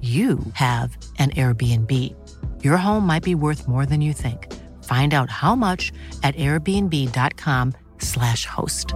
[0.00, 2.14] you have an Airbnb.
[2.62, 4.46] Your home might be worth more than you think.
[4.84, 5.90] Find out how much
[6.22, 8.94] at airbnb.com/slash host.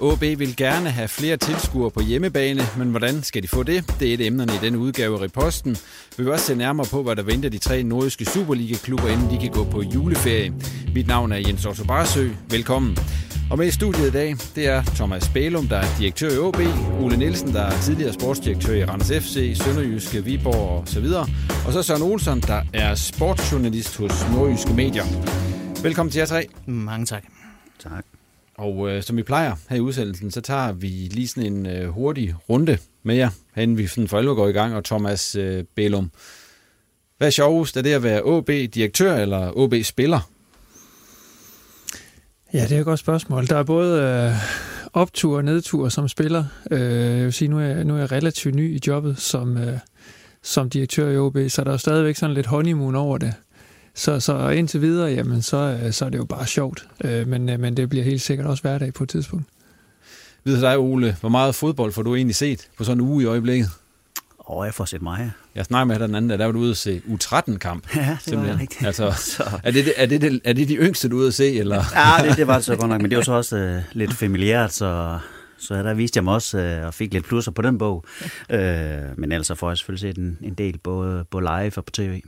[0.00, 3.94] OB vil gerne have flere tilskuere på hjemmebane, men hvordan skal de få det?
[4.00, 5.76] Det er et af emnerne i denne udgave af Reposten.
[6.16, 9.38] Vi vil også se nærmere på, hvad der venter de tre nordiske Superliga-klubber, inden de
[9.38, 10.52] kan gå på juleferie.
[10.94, 12.28] Mit navn er Jens Otto Barsø.
[12.50, 12.98] Velkommen.
[13.50, 16.56] Og med i studiet i dag, det er Thomas Bælum, der er direktør i OB,
[17.00, 21.26] Ole Nielsen, der er tidligere sportsdirektør i Randers FC, Sønderjyske, Viborg og så videre.
[21.66, 25.04] Og så Søren Olsen, der er sportsjournalist hos Nordjyske Medier.
[25.82, 26.46] Velkommen til jer tre.
[26.66, 27.24] Mange tak.
[27.82, 28.04] Tak.
[28.58, 31.88] Og øh, som vi plejer her i udsendelsen, så tager vi lige sådan en øh,
[31.88, 34.74] hurtig runde med jer, inden vi sådan for alvor går i gang.
[34.74, 36.10] Og Thomas øh, Bælum,
[37.18, 37.76] hvad er sjovest?
[37.76, 40.30] Er det at være OB-direktør eller OB-spiller?
[42.52, 43.46] Ja, det er et godt spørgsmål.
[43.46, 44.36] Der er både øh,
[44.92, 46.44] optur og nedtur som spiller.
[46.70, 46.80] Øh,
[47.16, 49.78] jeg vil sige, nu er, jeg, nu er jeg relativt ny i jobbet som, øh,
[50.42, 53.34] som direktør i OB, så der er jo stadigvæk sådan lidt honeymoon over det.
[53.94, 56.88] Så, så indtil videre, jamen, så, øh, så er det jo bare sjovt.
[57.04, 59.44] Øh, men, øh, men det bliver helt sikkert også hverdag på et tidspunkt.
[60.44, 63.26] Ved dig, Ole, hvor meget fodbold får du egentlig set på sådan en uge i
[63.26, 63.70] øjeblikket?
[64.48, 65.30] Åh, oh, jeg får set mig.
[65.58, 67.96] Jeg snakker med den anden, der var du ude at se U13-kamp.
[67.96, 68.54] Ja, det simpelthen.
[68.54, 68.86] var rigtigt.
[68.86, 69.04] Altså,
[69.64, 71.58] er, det, er, det, er det de yngste, du er ude at se?
[71.58, 71.84] Eller?
[71.94, 74.14] Ja, det, det var det så godt nok, men det var så også uh, lidt
[74.14, 75.18] familiært, så,
[75.58, 78.04] så der viste jeg mig også uh, og fik lidt plusser på den bog.
[78.50, 78.58] Uh,
[79.16, 82.22] men ellers får jeg selvfølgelig set en, en del, både, både live og på tv.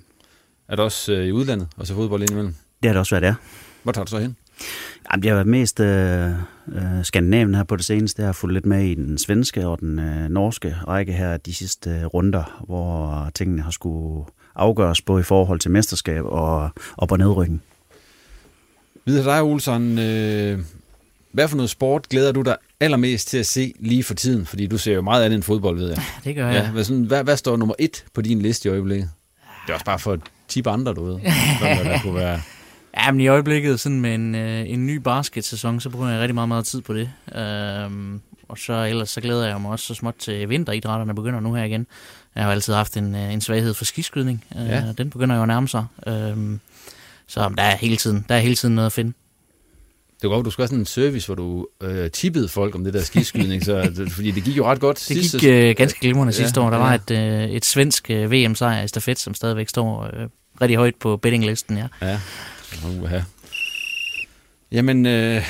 [0.68, 2.54] Er du også uh, i udlandet og så fodbold indimellem?
[2.82, 3.34] Det har det også været, ja.
[3.82, 4.36] Hvor tager du så hen?
[5.12, 6.30] Jamen, jeg har været mest øh,
[6.72, 8.22] øh, Skandinavien her på det seneste.
[8.22, 11.54] Jeg har fulgt lidt med i den svenske og den øh, norske række her de
[11.54, 17.12] sidste øh, runder, hvor tingene har skulle afgøres både i forhold til mesterskab og op-
[17.12, 17.62] og nedrykning.
[19.04, 19.98] Videre dig, Olsen.
[19.98, 20.58] Øh,
[21.32, 24.46] hvad for noget sport glæder du dig allermest til at se lige for tiden?
[24.46, 26.02] Fordi du ser jo meget andet end fodbold, ved jeg.
[26.24, 26.62] Det gør jeg.
[26.64, 29.10] Ja, hvad, sådan, hvad, hvad står nummer et på din liste i øjeblikket?
[29.66, 31.18] Det er også bare for at tippe andre, du ved.
[31.60, 32.40] Hvad der kunne være...
[32.96, 36.34] Ja, men i øjeblikket sådan med en, øh, en ny basketsæson, så bruger jeg rigtig
[36.34, 37.10] meget, meget tid på det.
[37.34, 41.54] Øhm, og så ellers så glæder jeg mig også så småt til vinteridrætterne begynder nu
[41.54, 41.86] her igen.
[42.34, 44.44] Jeg har jo altid haft en, en svaghed for skiskydning.
[44.54, 44.88] Ja.
[44.88, 45.86] Øh, den begynder jo at nærme sig.
[46.06, 46.60] Øhm,
[47.26, 49.12] så der er hele tiden, der er hele tiden noget at finde.
[50.22, 52.84] Det var godt, du skulle have sådan en service, hvor du øh, tippede folk om
[52.84, 56.00] det der skiskydning, så, fordi det gik jo ret godt det sidste gik øh, ganske
[56.00, 56.70] glimrende ja, sidste år.
[56.70, 56.82] Der ja.
[56.82, 60.28] var et, øh, et svensk øh, VM-sejr i stafet, som stadigvæk står øh,
[60.60, 61.78] rigtig højt på bettinglisten.
[61.78, 61.86] Ja.
[62.02, 62.20] ja.
[62.72, 63.22] Uh-huh.
[64.72, 65.42] Jamen, øh,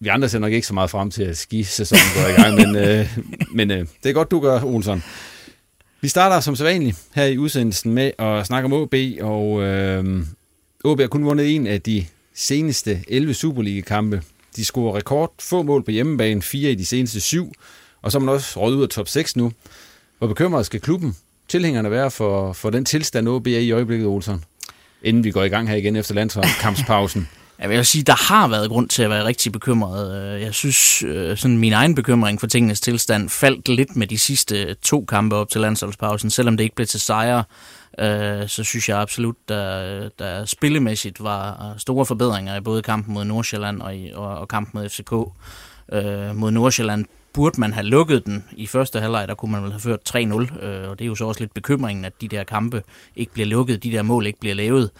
[0.00, 2.76] vi andre ser nok ikke så meget frem til, at skisæsonen går i gang, men,
[2.76, 3.18] øh,
[3.58, 5.02] men øh, det er godt, du gør, Olsen.
[6.00, 10.24] Vi starter som sædvanligt her i udsendelsen med at snakke om OB, og øh,
[10.84, 14.22] OB har kun vundet en af de seneste 11 Superliga-kampe.
[14.56, 17.52] De scorer rekord få mål på hjemmebane, fire i de seneste syv,
[18.02, 19.52] og så er man også råd ud af top 6 nu.
[20.18, 21.16] Hvor bekymret skal klubben,
[21.48, 24.44] tilhængerne være for, for den tilstand, OB er i øjeblikket, Olsen?
[25.02, 27.28] Inden vi går i gang her igen efter landskampspausen?
[27.60, 30.34] Jeg vil sige, der har været grund til at være rigtig bekymret.
[30.34, 34.18] Øh, jeg synes, øh, sådan min egen bekymring for tingenes tilstand faldt lidt med de
[34.18, 36.30] sidste to kampe op til landsholdspausen.
[36.30, 37.44] Selvom det ikke blev til sejre,
[37.98, 43.24] øh, så synes jeg absolut, der, der spillemæssigt var store forbedringer i både kampen mod
[43.24, 45.12] Nordsjælland og, i, og, og kampen mod FCK.
[46.34, 49.80] Mod Nordsjælland burde man have lukket den i første halvleg, der kunne man vel have
[49.80, 52.82] ført 3-0, øh, og det er jo så også lidt bekymringen, at de der kampe
[53.16, 54.90] ikke bliver lukket, de der mål ikke bliver lavet.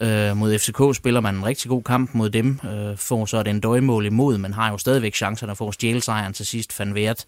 [0.00, 3.62] Øh, mod FCK spiller man en rigtig god kamp mod dem, øh, får så et
[3.62, 7.26] døjmål imod, men har jo stadigvæk chancerne for at stjæle sejren til sidst, Van Vært.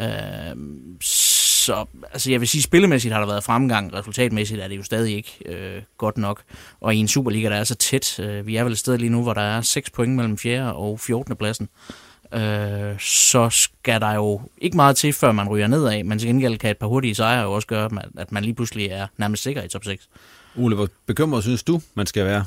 [0.00, 0.56] Øh,
[1.00, 5.16] så altså jeg vil sige, spillemæssigt har der været fremgang, resultatmæssigt er det jo stadig
[5.16, 6.42] ikke øh, godt nok.
[6.80, 9.10] Og i en Superliga, der er så tæt, øh, vi er vel et sted lige
[9.10, 10.74] nu, hvor der er 6 point mellem 4.
[10.74, 11.36] og 14.
[11.36, 12.03] pladsen, øh,
[12.98, 16.70] så skal der jo ikke meget til, før man ryger nedad, men til gengæld kan
[16.70, 19.68] et par hurtige sejre jo også gøre, at man lige pludselig er nærmest sikker i
[19.68, 20.08] top 6.
[20.56, 22.44] Ole, hvor bekymret synes du, man skal være?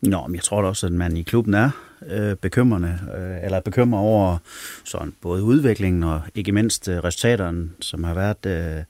[0.00, 1.70] Nå, men jeg tror da også, at man i klubben er
[2.06, 4.36] øh, bekymrende, øh, eller bekymret over
[4.84, 8.82] sådan, både udviklingen og ikke mindst øh, resultaterne, som har været øh,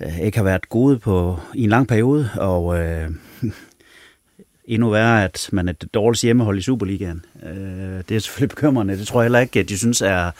[0.00, 3.10] øh, ikke har været gode på i en lang periode, og øh,
[4.68, 7.24] endnu værre, at man er det dårligste hjemmehold i Superligaen.
[7.42, 8.98] Øh, det er selvfølgelig bekymrende.
[8.98, 10.30] Det tror jeg heller ikke, at de synes er,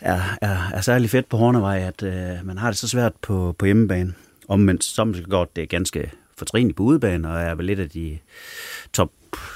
[0.00, 3.54] er, er, er særlig fedt på Hornevej, at øh, man har det så svært på,
[3.58, 4.14] på hjemmebane.
[4.48, 8.18] Omvendt, som godt, det er ganske fortrinligt på udebane, og er vel lidt af de
[8.92, 9.10] top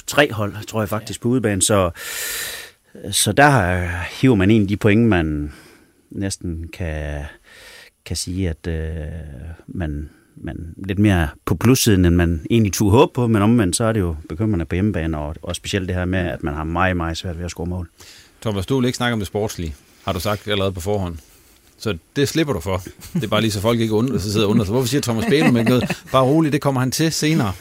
[0.06, 1.62] tre hold, tror jeg faktisk, på udebane.
[1.62, 1.90] Så,
[3.10, 3.88] så der
[4.20, 5.52] hiver man en af de point, man
[6.10, 7.24] næsten kan,
[8.04, 9.06] kan sige, at øh,
[9.66, 13.84] man, man lidt mere på plussiden, end man egentlig tog håb på, men omvendt så
[13.84, 16.64] er det jo bekymrende på hjemmebane, og, og specielt det her med, at man har
[16.64, 17.88] meget, meget svært ved at score mål.
[18.42, 19.74] Thomas, du vil ikke snakke om det sportslige,
[20.04, 21.16] har du sagt allerede på forhånd.
[21.78, 22.82] Så det slipper du for.
[23.12, 24.72] Det er bare lige så folk ikke under, så sidder under sig.
[24.72, 26.02] Hvorfor siger Thomas Benum ikke noget?
[26.12, 27.52] Bare roligt, det kommer han til senere.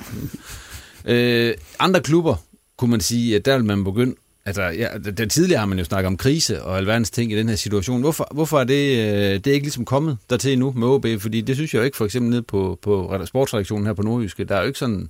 [1.06, 2.36] Øh, andre klubber,
[2.78, 5.84] kunne man sige, at der vil man begynde Altså, ja, det, tidligere har man jo
[5.84, 8.02] snakket om krise og alverdens ting i den her situation.
[8.02, 11.06] Hvorfor, hvorfor er det, øh, det er ikke ligesom kommet dertil nu med OB?
[11.20, 14.44] Fordi det synes jeg jo ikke, for eksempel ned på, på sportsredaktionen her på Nordjyske,
[14.44, 15.10] der er jo ikke sådan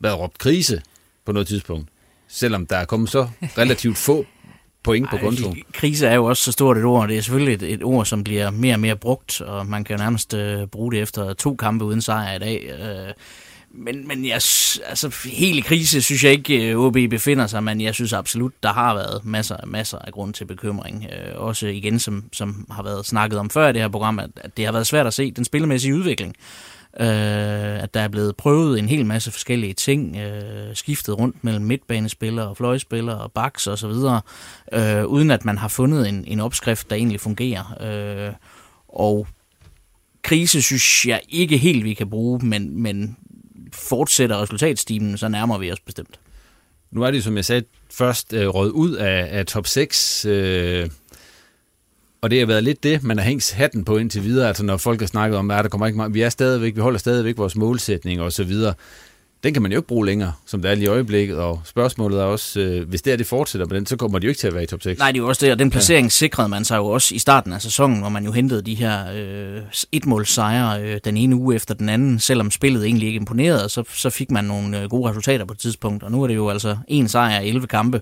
[0.00, 0.82] været råbt krise
[1.24, 1.88] på noget tidspunkt.
[2.28, 4.26] Selvom der er kommet så relativt få
[4.82, 5.62] point på kontoen.
[5.72, 7.08] Krise er jo også så stort et ord.
[7.08, 9.96] Det er selvfølgelig et, et ord, som bliver mere og mere brugt, og man kan
[9.96, 12.70] jo nærmest øh, bruge det efter to kampe uden sejr i dag.
[12.80, 13.14] Øh,
[13.70, 14.40] men, men jeg,
[14.86, 18.52] altså, helt i krise synes jeg ikke, øh, OB befinder sig, men jeg synes absolut,
[18.62, 21.06] der har været masser, masser af grund til bekymring.
[21.12, 24.30] Øh, også igen, som, som har været snakket om før i det her program, at,
[24.36, 26.34] at det har været svært at se den spillemæssige udvikling.
[27.00, 31.64] Øh, at der er blevet prøvet en hel masse forskellige ting, øh, skiftet rundt mellem
[31.64, 34.20] midtbanespillere og fløjspillere og baks og så videre,
[34.72, 37.76] øh, uden at man har fundet en, en opskrift, der egentlig fungerer.
[37.80, 38.32] Øh,
[38.88, 39.26] og
[40.22, 43.16] krise synes jeg ikke helt, vi kan bruge, men, men
[43.72, 46.20] fortsætter resultatstimen, så nærmer vi os bestemt.
[46.90, 50.24] Nu er det, som jeg sagde, først øh, røget ud af, af top 6.
[50.24, 50.90] Øh,
[52.20, 54.76] og det har været lidt det, man har hængt hatten på indtil videre, altså når
[54.76, 57.38] folk har snakket om, at der kommer ikke meget, vi er stadigvæk, vi holder stadigvæk
[57.38, 58.74] vores målsætning og så videre.
[59.44, 62.20] Den kan man jo ikke bruge længere, som det er lige i øjeblikket, og spørgsmålet
[62.20, 64.38] er også, øh, hvis det er det fortsætter med den, så kommer de jo ikke
[64.38, 64.98] til at være i top 6.
[64.98, 66.10] Nej, det er jo også det, og den placering ja.
[66.10, 69.04] sikrede man sig jo også i starten af sæsonen, hvor man jo hentede de her
[69.14, 69.62] øh,
[69.92, 73.84] etmåls sejre øh, den ene uge efter den anden, selvom spillet egentlig ikke imponerede, så,
[73.94, 76.48] så fik man nogle øh, gode resultater på et tidspunkt, og nu er det jo
[76.48, 78.00] altså en sejr i 11 kampe,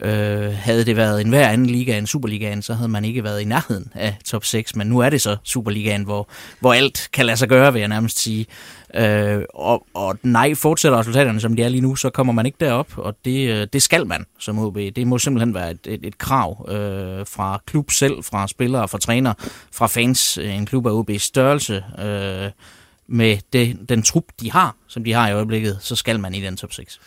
[0.00, 3.40] Øh, havde det været en hver anden liga end Superligaen, så havde man ikke været
[3.40, 6.28] i nærheden af top 6, men nu er det så Superligaen, hvor,
[6.60, 8.46] hvor alt kan lade sig gøre, vil jeg nærmest sige.
[8.94, 12.58] Øh, og, og nej, fortsætter resultaterne, som de er lige nu, så kommer man ikke
[12.60, 14.76] derop, og det, øh, det skal man som OB.
[14.76, 18.98] Det må simpelthen være et, et, et krav øh, fra klub selv, fra spillere, fra
[18.98, 19.34] træner,
[19.72, 20.38] fra fans.
[20.38, 22.50] En klub af OB's størrelse, øh,
[23.06, 26.40] med det, den trup, de har, som de har i øjeblikket, så skal man i
[26.40, 27.00] den top 6.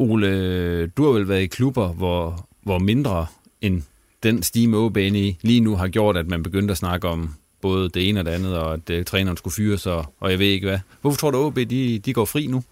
[0.00, 3.26] Ole, du har vel været i klubber, hvor, hvor mindre
[3.60, 3.82] end
[4.22, 7.88] den stime Åbane i lige nu har gjort, at man begyndte at snakke om både
[7.88, 10.46] det ene og det andet, og at uh, træneren skulle fyres, og, og jeg ved
[10.46, 10.78] ikke hvad.
[11.00, 12.62] Hvorfor tror du, at OB de, de går fri nu?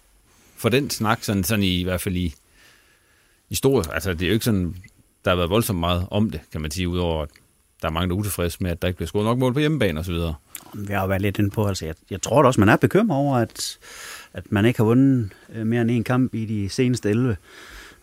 [0.55, 2.33] For den snak, sådan, sådan i, i hvert fald i,
[3.49, 4.75] i store, altså det er jo ikke sådan,
[5.25, 7.29] der har været voldsomt meget om det, kan man sige, udover at
[7.81, 9.59] der er mange, der er utilfredse med, at der ikke bliver scoret nok mål på
[9.59, 10.15] hjemmebane osv.
[10.73, 12.75] Vi har jo været lidt inde på, altså jeg, jeg tror da også, man er
[12.77, 13.77] bekymret over, at,
[14.33, 17.37] at man ikke har vundet øh, mere end en kamp i de seneste 11.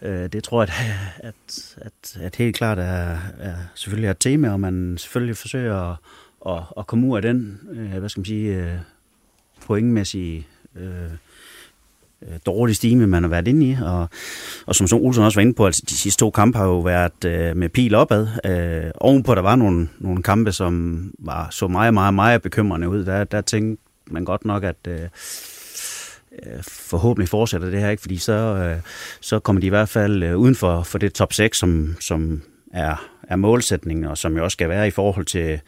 [0.03, 0.73] Øh, det tror jeg,
[1.19, 5.37] at, at, at, at helt klart er, er selvfølgelig er et tema, og man selvfølgelig
[5.37, 5.97] forsøger at,
[6.49, 8.81] at, at komme ud af den, øh, hvad skal man sige,
[9.67, 10.47] pointmæssige
[12.47, 13.77] dårlige stime, man har været inde i.
[13.85, 14.09] Og,
[14.67, 17.25] og som Olsen også var inde på, altså de sidste to kampe har jo været
[17.25, 18.29] øh, med pil opad.
[18.45, 23.05] Øh, ovenpå der var nogle, nogle kampe, som var så meget, meget, meget bekymrende ud.
[23.05, 25.01] Der, der tænkte man godt nok, at øh,
[26.63, 28.01] forhåbentlig fortsætter det her, ikke?
[28.01, 28.77] fordi så, øh,
[29.21, 32.43] så kommer de i hvert fald øh, uden for, for det top 6, som, som
[32.73, 35.61] er, er målsætningen, og som jo også skal være i forhold til,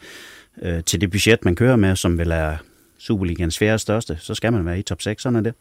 [0.61, 2.57] øh, til det budget, man kører med, som vil er
[2.97, 5.53] Superligans fjerde største, så skal man være i top 6, sådan er det.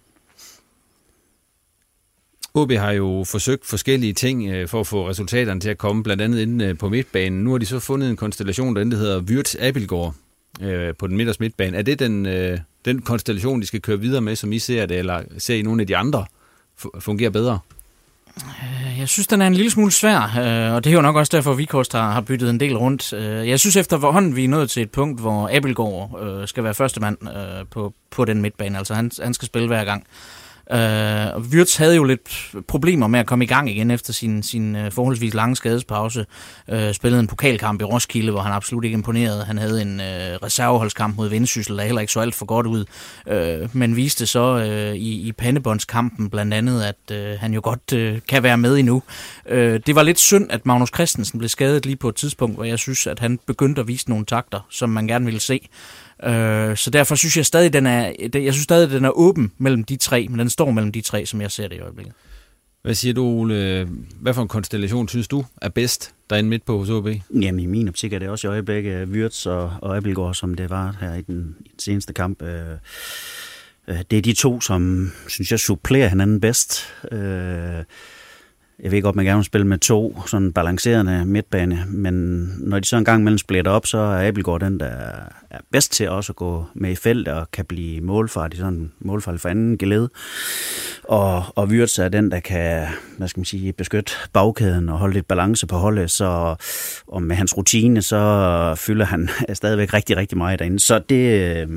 [2.54, 6.40] OB har jo forsøgt forskellige ting for at få resultaterne til at komme, blandt andet
[6.40, 7.44] inde på midtbanen.
[7.44, 10.14] Nu har de så fundet en konstellation, der hedder Wirtz Abelgaard
[10.98, 11.76] på den midterste midtbane.
[11.76, 12.26] Er det den,
[12.88, 15.80] den konstellation, de skal køre videre med, som I ser det, eller ser I nogle
[15.80, 16.24] af de andre
[17.00, 17.58] fungerer bedre?
[18.36, 21.16] Øh, jeg synes, den er en lille smule svær, øh, og det er jo nok
[21.16, 23.12] også derfor, at Vikost har, har byttet en del rundt.
[23.12, 27.00] Øh, jeg synes efterhånden, vi er nået til et punkt, hvor Abelgaard skal være første
[27.00, 27.18] mand
[27.70, 28.78] på, på den midtbane.
[28.78, 30.06] Altså han, han skal spille hver gang.
[30.72, 34.42] Øh, og Wirtz havde jo lidt problemer med at komme i gang igen efter sin,
[34.42, 36.26] sin uh, forholdsvis lange skadespause.
[36.72, 39.44] Uh, spillede en pokalkamp i Roskilde, hvor han absolut ikke imponerede.
[39.44, 40.06] Han havde en uh,
[40.42, 42.84] reserveholdskamp mod Vendsyssel, der heller ikke så alt for godt ud.
[43.26, 47.92] Uh, men viste så uh, i, i pandebåndskampen blandt andet, at uh, han jo godt
[47.92, 49.02] uh, kan være med endnu.
[49.50, 52.64] Uh, det var lidt synd, at Magnus Christensen blev skadet lige på et tidspunkt, hvor
[52.64, 55.68] jeg synes, at han begyndte at vise nogle takter, som man gerne ville se.
[56.24, 59.84] Øh, så derfor synes jeg stadig, den er, jeg synes stadig, den er åben mellem
[59.84, 62.14] de tre, men den står mellem de tre, som jeg ser det i øjeblikket.
[62.82, 63.88] Hvad siger du, Ole?
[64.20, 67.08] Hvad for en konstellation synes du er bedst derinde midt på hos OB?
[67.34, 70.70] Jamen i min optik er det også i øjeblikket Wirtz og, og Abelgaard, som det
[70.70, 72.42] var her i den, i den seneste kamp.
[72.42, 72.76] Øh,
[73.88, 76.94] øh, det er de to, som synes jeg supplerer hinanden bedst.
[77.12, 77.84] Øh,
[78.82, 82.14] jeg ved godt, man gerne vil spille med to sådan balancerende midtbane, men
[82.58, 84.86] når de så en gang imellem splitter op, så er Abelgaard den, der
[85.50, 89.40] er bedst til også at gå med i felt og kan blive målfarlig, sådan målfarlig
[89.40, 90.08] for anden geled.
[91.04, 92.86] Og, og Wirtz er den, der kan
[93.18, 96.56] hvad skal man sige, beskytte bagkæden og holde lidt balance på holdet, så
[97.06, 100.80] og med hans rutine, så fylder han stadigvæk rigtig, rigtig meget derinde.
[100.80, 101.68] Så det, øh,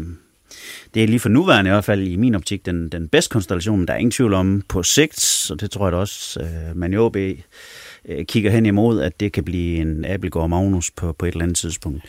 [0.93, 3.87] det er lige for nuværende i hvert fald i min optik den, den bedste konstellation,
[3.87, 6.93] der er ingen tvivl om på sigt, så det tror jeg da også, øh, man
[6.93, 11.25] i OB øh, kigger hen imod, at det kan blive en Abelgaard Magnus på, på
[11.25, 12.03] et eller andet tidspunkt.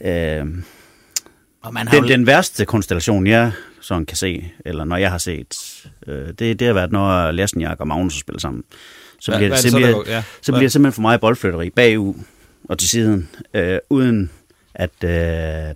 [0.00, 0.46] Øh,
[1.62, 2.08] og man har den, jo...
[2.08, 6.62] den værste konstellation, jeg sådan kan se, eller når jeg har set, øh, det, det
[6.62, 8.64] har været, når Lassenjak og Magnus spiller sammen.
[9.20, 10.22] Så bliver, hvad, det, så, bliver, ja.
[10.42, 12.14] så bliver det simpelthen for mig boldflytteri bagud
[12.68, 14.30] og til siden, øh, uden
[14.74, 15.10] at øh,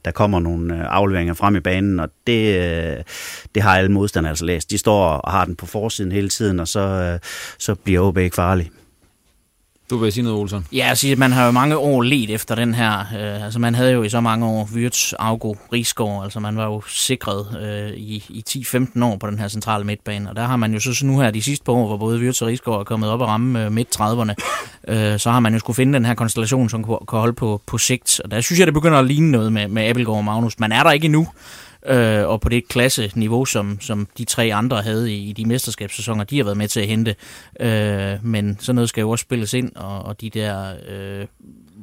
[0.04, 3.02] der kommer nogle øh, afleveringer frem i banen, og det, øh,
[3.54, 4.70] det har alle modstandere altså læst.
[4.70, 7.18] De står og har den på forsiden hele tiden, og så, øh,
[7.58, 8.70] så bliver OB ikke farlig.
[9.90, 10.66] Du vil sige noget, Olsen?
[10.72, 12.98] Ja, altså, man har jo mange år let efter den her.
[13.00, 16.24] Øh, altså, man havde jo i så mange år Wirtz, Augo, Rigsgaard.
[16.24, 18.64] Altså, man var jo sikret øh, i, i
[18.96, 20.30] 10-15 år på den her centrale midtbane.
[20.30, 22.42] Og der har man jo så nu her de sidste par år, hvor både Wirtz
[22.42, 24.34] og Rigsgaard er kommet op og ramme øh, midt-30'erne,
[24.88, 27.78] øh, så har man jo skulle finde den her konstellation, som kan, holde på, på
[27.78, 28.20] sigt.
[28.24, 30.58] Og der synes jeg, det begynder at ligne noget med, med Abelgaard og Magnus.
[30.58, 31.28] Man er der ikke endnu
[31.88, 36.24] øh, og på det klasse-niveau, som, som de tre andre havde i, i de mesterskabssæsoner,
[36.24, 37.14] de har været med til at hente.
[37.60, 41.26] Øh, men sådan noget skal jo også spilles ind, og, og de der øh,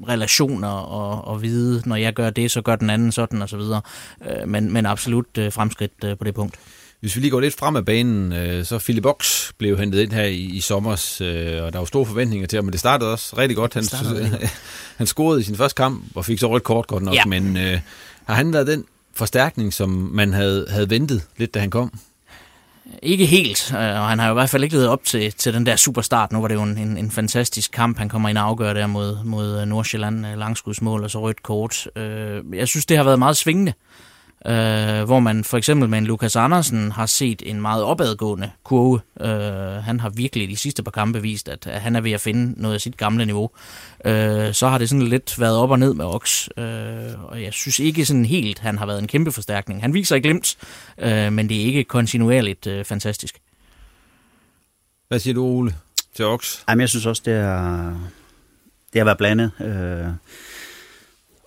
[0.08, 3.58] relationer og, og vide, når jeg gør det, så gør den anden sådan og så
[3.58, 3.82] videre.
[4.26, 6.56] Øh, men, men absolut øh, fremskridt øh, på det punkt.
[7.00, 10.12] Hvis vi lige går lidt frem af banen, øh, så Philip Box blev hentet ind
[10.12, 13.12] her i, i sommer, øh, og der var store forventninger til ham, men det startede
[13.12, 13.74] også rigtig godt.
[13.74, 13.84] Han,
[14.98, 17.26] han scorede i sin første kamp, og fik så rødt kort godt nok, ja.
[17.26, 17.80] men øh,
[18.26, 22.00] har han været den forstærkning, som man havde, havde ventet lidt, da han kom?
[23.02, 25.54] Ikke helt, øh, og han har jo i hvert fald ikke levet op til, til
[25.54, 26.32] den der superstart.
[26.32, 28.88] Nu var det jo en, en, en fantastisk kamp, han kommer ind og afgør der
[28.88, 31.88] mod, mod øh, Nordsjælland, øh, langskudsmål og så rødt kort.
[32.54, 34.13] Jeg synes, det har været meget svingende øh,
[35.06, 39.00] hvor man for eksempel med en Lukas Andersen har set en meget opadgående kurve.
[39.22, 42.22] Øh, han har virkelig de sidste par kampe vist, at, at han er ved at
[42.22, 43.50] finde noget af sit gamle niveau.
[44.06, 47.54] Øh, så har det sådan lidt været op og ned med Ox, øh, og jeg
[47.54, 49.82] synes ikke sådan helt, han har været en kæmpe forstærkning.
[49.82, 50.58] Han viser ikke glemt,
[50.98, 53.40] øh, men det er ikke kontinuerligt øh, fantastisk.
[55.08, 55.76] Hvad siger du, Ole,
[56.16, 56.60] til Ox?
[56.70, 57.86] Jamen, jeg synes også, det er,
[58.94, 59.52] det har været blandet.
[59.62, 60.08] Øh,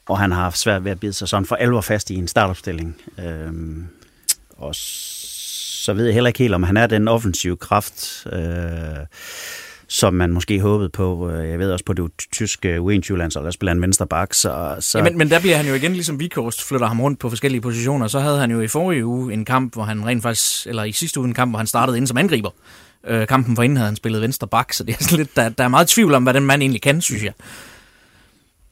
[0.08, 2.28] og han har haft svært ved at bide sig sådan for alvor fast i en
[2.28, 2.96] startopstilling.
[3.18, 3.86] Øhm,
[4.56, 8.40] og så ved jeg heller ikke helt, om han er den offensive kraft, øh,
[9.88, 11.30] som man måske håbede på.
[11.30, 14.34] Øh, jeg ved også på det tyske Wayne så der spiller han venstre bak.
[14.34, 14.98] Så, så...
[14.98, 17.60] Ja, men, men der bliver han jo igen, ligesom Vikost flytter ham rundt på forskellige
[17.60, 18.08] positioner.
[18.08, 20.92] Så havde han jo i forrige uge en kamp, hvor han rent faktisk, eller i
[20.92, 22.50] sidste uge en kamp, hvor han startede ind som angriber.
[23.06, 25.48] Øh, kampen for inden havde han spillet venstre bak, så det er sådan lidt, der,
[25.48, 27.32] der er meget tvivl om, hvad den mand egentlig kan, synes jeg.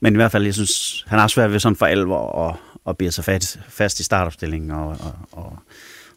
[0.05, 2.57] Men i hvert fald, jeg synes, han har svært ved sådan for alvor at,
[2.89, 5.59] at blive sig fast, fast i startopstillingen, og, og, og,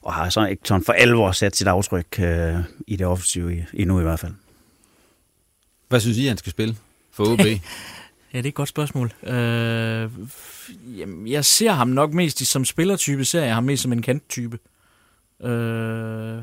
[0.01, 2.55] og har så ikke sådan for alvor sat sit aftryk øh,
[2.87, 4.33] i det offensive endnu i hvert fald.
[5.89, 6.75] Hvad synes I, han skal spille
[7.11, 7.39] for OB?
[8.33, 9.13] ja, det er et godt spørgsmål.
[9.23, 10.09] Øh,
[10.97, 14.59] jamen, jeg ser ham nok mest som spillertype, ser jeg ham mest som en kanttype.
[15.43, 16.37] Øh,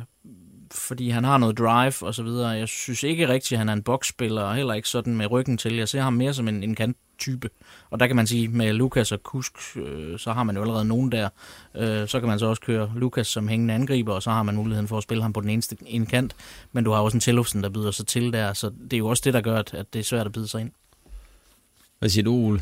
[0.75, 2.49] fordi han har noget drive og så videre.
[2.49, 5.59] Jeg synes ikke rigtigt, at han er en boksspiller, og heller ikke sådan med ryggen
[5.59, 5.77] til.
[5.77, 7.51] Jeg ser ham mere som en, en kanttype.
[7.91, 10.85] Og der kan man sige, med Lukas og Kusk, øh, så har man jo allerede
[10.85, 11.29] nogen der.
[11.75, 14.57] Øh, så kan man så også køre Lukas som hængende angriber, og så har man
[14.57, 16.37] muligheden for at spille ham på den eneste ene kant.
[16.73, 19.07] Men du har også en Tillufsen, der byder sig til der, så det er jo
[19.07, 20.71] også det, der gør, at det er svært at bide sig ind.
[21.99, 22.61] Hvad siger du, Ole?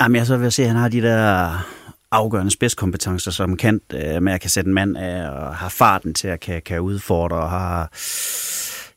[0.00, 1.58] Jamen, jeg så vil se, at han har de der
[2.12, 6.14] afgørende spidskompetencer som kant, øh, med at kan sætte en mand af, og har farten
[6.14, 7.90] til at kan, kan udfordre, og har...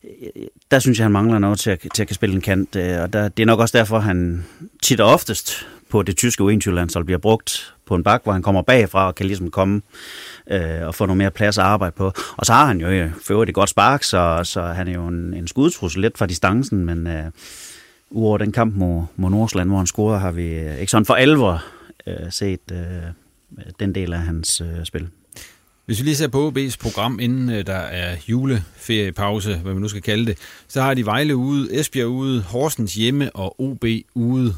[0.04, 2.76] Øh, der synes jeg, han mangler noget til at, til at kan spille en kant,
[2.76, 4.46] øh, og der, det er nok også derfor, han
[4.82, 8.62] tit og oftest på det tyske U21-landshold bliver brugt på en bak, hvor han kommer
[8.62, 9.82] bagfra og kan ligesom komme
[10.52, 12.12] øh, og få noget mere plads at arbejde på.
[12.38, 15.08] Og så har han jo øh, øvrigt et godt spark, så, så han er jo
[15.08, 17.24] en, en skudtrussel lidt fra distancen, men øh,
[18.10, 21.14] uover den kamp mod, mod Nordsland, hvor han scorer, har vi øh, ikke sådan for
[21.14, 21.64] alvor
[22.08, 22.78] øh, set øh,
[23.80, 25.08] den del af hans øh, spil.
[25.86, 29.88] Hvis vi lige ser på OB's program, inden øh, der er juleferiepause, hvad man nu
[29.88, 34.56] skal kalde det, så har de Vejle ude, Esbjerg ude, Horsens hjemme og OB ude.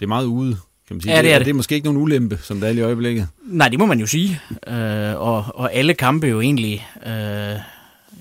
[0.00, 0.56] Det er meget ude,
[0.88, 1.14] kan man sige.
[1.14, 1.46] Ja, det er det.
[1.46, 3.28] det er måske ikke nogen ulempe, som der er lige i øjeblikket.
[3.44, 4.40] Nej, det må man jo sige.
[4.68, 7.56] Øh, og, og alle kampe jo egentlig, øh,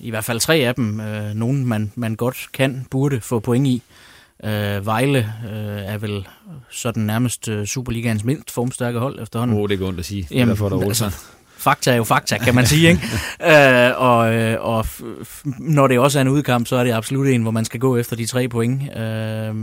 [0.01, 3.67] i hvert fald tre af dem, øh, nogen man, man godt kan, burde få point
[3.67, 3.75] i.
[3.75, 4.06] Øh,
[4.85, 6.27] Vejle øh, er vel
[6.71, 9.57] sådan nærmest øh, Superligaens mindst formstærke hold efterhånden.
[9.57, 10.27] Åh, oh, det er ondt at sige.
[10.31, 11.11] Jamen, derfor er der altså,
[11.57, 12.89] fakta er jo fakta, kan man sige.
[12.89, 13.01] Ikke?
[13.51, 14.85] øh, og øh, og
[15.59, 17.97] når det også er en udkamp, så er det absolut en, hvor man skal gå
[17.97, 18.81] efter de tre point.
[18.97, 19.55] Øh,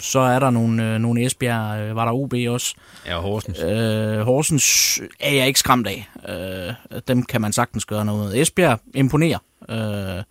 [0.00, 2.74] så er der nogle, øh, nogle Esbjerg, øh, var der OB også.
[3.06, 3.58] Ja, Horsens.
[3.62, 6.08] Øh, Horsens er jeg ikke skræmt af.
[6.28, 8.40] Øh, dem kan man sagtens gøre noget.
[8.40, 9.38] Esbjerg imponerer.
[9.68, 10.22] Øh,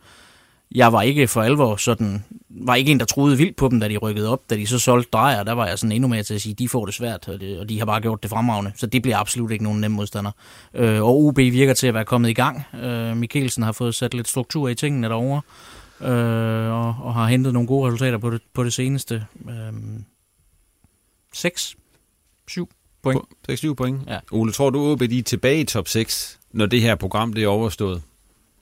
[0.76, 3.88] jeg var ikke for alvor sådan, var ikke en, der troede vildt på dem, da
[3.88, 4.50] de rykkede op.
[4.50, 6.70] Da de så solgte drejer, der var jeg sådan endnu mere til at sige, de
[6.70, 8.72] får det svært, og, det, og de har bare gjort det fremragende.
[8.76, 10.32] Så det bliver absolut ikke nogen nem modstander.
[10.74, 12.64] Øh, og OB virker til at være kommet i gang.
[12.84, 15.42] Øh, Mikkelsen har fået sat lidt struktur i tingene derovre,
[16.02, 19.26] øh, og, og har hentet nogle gode resultater på det, på det seneste.
[19.50, 19.74] Øh,
[21.34, 21.76] 6,
[22.48, 22.70] 7
[23.04, 23.22] point.
[23.52, 24.02] 6-7 point.
[24.08, 24.20] Ja.
[24.32, 27.44] Ole, tror du, OB de er tilbage i top 6, når det her program det
[27.44, 28.02] er overstået?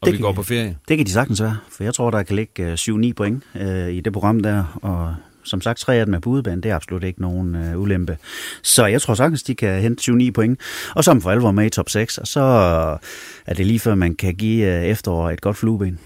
[0.05, 0.77] Og Det vi kan går på ferie?
[0.87, 3.89] Det kan de sagtens være, for jeg tror, der kan ligge øh, 7-9 point øh,
[3.89, 6.75] i det program der, og som sagt, tre af dem er på udebane, det er
[6.75, 8.17] absolut ikke nogen øh, ulempe.
[8.61, 10.59] Så jeg tror sagtens, de kan hente 7-9 point,
[10.95, 12.41] og så man for alvor med i top 6, og så
[13.45, 15.99] er det lige før, man kan give øh, efterår et godt flueben.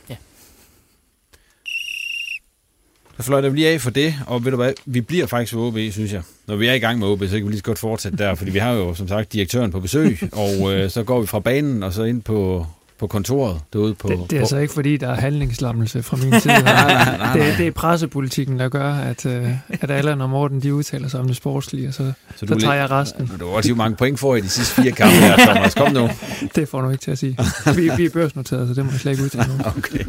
[3.18, 5.62] Så fløjter vi lige af for det, og ved du hvad, vi bliver faktisk ved
[5.62, 6.22] OB, synes jeg.
[6.48, 8.36] Når vi er i gang med OB, så kan vi lige så godt fortsætte der,
[8.36, 11.40] fordi vi har jo som sagt direktøren på besøg, og øh, så går vi fra
[11.40, 12.68] banen og så ind på,
[13.00, 14.08] på kontoret derude på...
[14.08, 16.54] Det, det er altså ikke fordi, der er handlingslammelse fra min side.
[16.54, 17.34] nej, nej, nej.
[17.34, 21.20] Det, det er pressepolitikken, der gør, at, øh, at Allan og Morten de udtaler sig
[21.20, 23.32] om det sportslige, og så, så, så tager jeg resten.
[23.40, 25.74] Du har også mange point for i de sidste fire kampe her, Thomas.
[25.74, 26.10] Kom nu.
[26.56, 27.38] Det får du ikke til at sige.
[27.76, 29.64] Vi, vi er børsnoteret, så det må jeg slet ikke udtale nu.
[29.78, 30.06] Okay.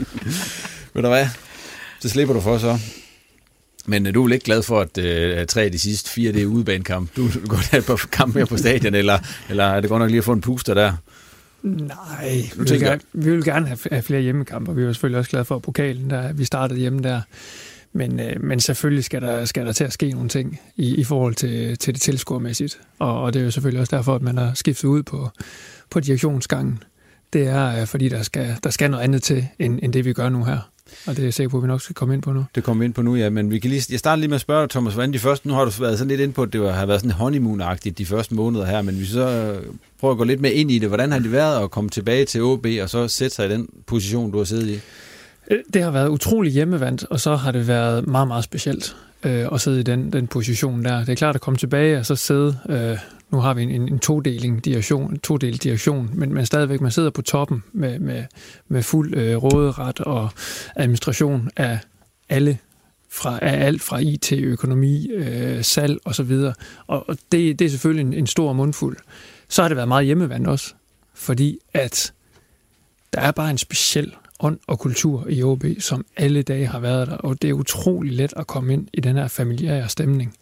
[0.94, 1.26] Ved du hvad?
[2.00, 2.78] Så slipper du for så.
[3.86, 6.32] Men øh, du er vel ikke glad for, at øh, tre af de sidste fire,
[6.32, 7.16] det er udebanekamp.
[7.16, 10.00] Du, du går have et par kampe mere på stadion, eller, eller er det godt
[10.00, 10.92] nok lige at få en puster der?
[11.62, 15.30] Nej, vi vil, gerne, vi vil gerne have, flere hjemmekampe, og vi er selvfølgelig også
[15.30, 17.20] glade for pokalen, der vi startede hjemme der.
[17.92, 21.04] Men, øh, men selvfølgelig skal der, skal der til at ske nogle ting i, i
[21.04, 22.80] forhold til, til det tilskuermæssigt.
[22.98, 25.28] Og, og det er jo selvfølgelig også derfor, at man har skiftet ud på,
[25.90, 26.82] på direktionsgangen.
[27.32, 30.12] Det er, øh, fordi der skal, der skal noget andet til, end, end det vi
[30.12, 30.69] gør nu her.
[31.06, 32.44] Og det er jeg sikker på, at vi nok skal komme ind på nu.
[32.54, 33.30] Det kommer vi ind på nu, ja.
[33.30, 35.48] Men vi kan lige, jeg starter lige med at spørge dig, Thomas, hvordan de første,
[35.48, 38.06] nu har du været sådan lidt ind på, at det har været sådan honeymoon-agtigt de
[38.06, 39.62] første måneder her, men vi så øh,
[40.00, 42.24] prøver at gå lidt mere ind i det, hvordan har det været at komme tilbage
[42.24, 44.80] til OB, og så sætte sig i den position, du har siddet i?
[45.50, 49.48] Øh, Det har været utrolig hjemmevandt, og så har det været meget, meget specielt øh,
[49.52, 50.98] at sidde i den, den position der.
[51.00, 52.98] Det er klart at komme tilbage og så sidde, øh,
[53.30, 57.10] nu har vi en, en, en todeling direktion, en direktion, men, men stadigvæk, man sidder
[57.10, 58.24] på toppen med, med,
[58.68, 60.28] med fuld øh, råderet og
[60.76, 61.78] administration af
[62.28, 62.58] alle
[63.10, 66.54] fra, af alt fra IT, økonomi, øh, salg og så videre.
[66.86, 68.96] Og, og det, det er selvfølgelig en, en stor mundfuld.
[69.48, 70.74] Så har det været meget hjemmevand også,
[71.14, 72.12] fordi at
[73.12, 77.08] der er bare en speciel ånd og kultur i OB, som alle dage har været
[77.08, 80.34] der, og det er utrolig let at komme ind i den her familiære stemning.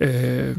[0.00, 0.56] Øh,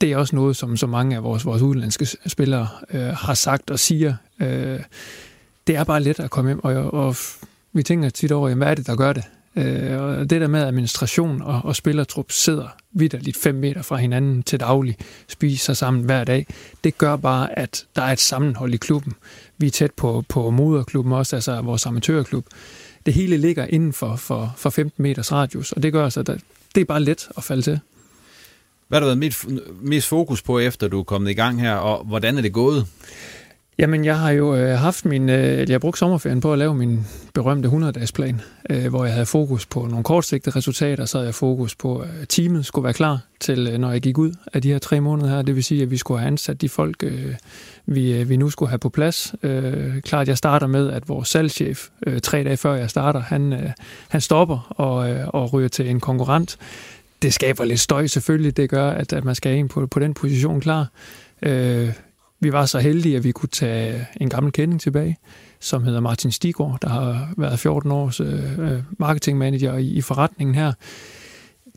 [0.00, 3.70] det er også noget, som så mange af vores, vores udenlandske spillere øh, har sagt
[3.70, 4.14] og siger.
[4.40, 4.80] Øh,
[5.66, 7.16] det er bare let at komme ind, og, og
[7.72, 9.24] vi tænker tit over, jamen, hvad er det, der gør det?
[9.56, 14.42] Øh, og det der med administration og, og spillertrup sidder vidderligt fem meter fra hinanden
[14.42, 14.96] til daglig,
[15.28, 16.46] spiser sammen hver dag,
[16.84, 19.12] det gør bare, at der er et sammenhold i klubben.
[19.60, 22.46] Vi er tæt på, på moderklubben også, altså vores amatørklub.
[23.06, 26.26] Det hele ligger inden for, for, for 15 meters radius, og det gør så, at
[26.74, 27.80] det er bare let at falde til.
[28.88, 29.46] Hvad har du været mest,
[29.82, 32.86] mest fokus på, efter du er kommet i gang her, og hvordan er det gået?
[33.80, 35.28] Jamen, jeg har jo øh, haft min...
[35.28, 38.40] Øh, jeg har brugt sommerferien på at lave min berømte 100-dages plan,
[38.70, 42.28] øh, hvor jeg havde fokus på nogle kortsigtede resultater, så havde jeg fokus på, at
[42.28, 45.28] teamet skulle være klar til, øh, når jeg gik ud af de her tre måneder
[45.28, 45.42] her.
[45.42, 47.34] Det vil sige, at vi skulle have ansat de folk, øh,
[47.86, 49.34] vi, øh, vi nu skulle have på plads.
[49.42, 53.52] Øh, klart, jeg starter med, at vores salgschef, øh, tre dage før jeg starter, han,
[53.52, 53.70] øh,
[54.08, 56.56] han stopper og, øh, og ryger til en konkurrent.
[57.22, 58.56] Det skaber lidt støj selvfølgelig.
[58.56, 60.88] Det gør, at, at man skal have en på, på den position klar.
[61.42, 61.92] Øh,
[62.40, 65.16] vi var så heldige, at vi kunne tage en gammel kending tilbage,
[65.60, 70.54] som hedder Martin Stigård, der har været 14 års øh, øh marketingmanager i, i forretningen
[70.54, 70.72] her.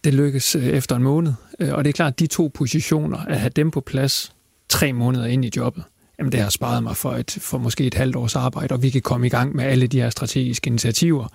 [0.04, 3.18] Det lykkedes øh, efter en måned, øh, og det er klart, at de to positioner,
[3.18, 4.34] at have dem på plads
[4.70, 5.84] tre måneder ind i jobbet,
[6.20, 8.90] jamen det har sparet mig for, et, for måske et halvt års arbejde, og vi
[8.90, 11.28] kan komme i gang med alle de her strategiske initiativer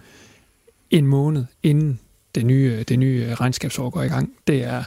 [0.90, 2.00] en måned inden
[2.34, 4.32] det nye, det nye regnskabsår går i gang.
[4.46, 4.82] Det er,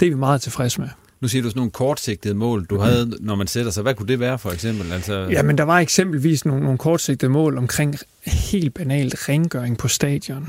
[0.00, 0.88] det er vi meget tilfredse med.
[1.20, 3.82] Nu siger du sådan nogle kortsigtede mål, du havde, når man sætter sig.
[3.82, 4.92] Hvad kunne det være for eksempel?
[4.92, 5.28] Altså...
[5.30, 10.48] Ja, men der var eksempelvis nogle, nogle kortsigtede mål omkring helt banalt rengøring på stadion,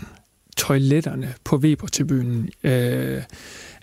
[0.57, 3.23] toiletterne på Weber-tribunen, øh,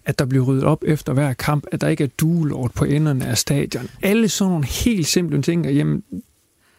[0.05, 3.27] at der bliver ryddet op efter hver kamp, at der ikke er duelort på enderne
[3.27, 3.89] af stadion.
[4.03, 6.03] Alle sådan nogle helt simple ting, at jamen,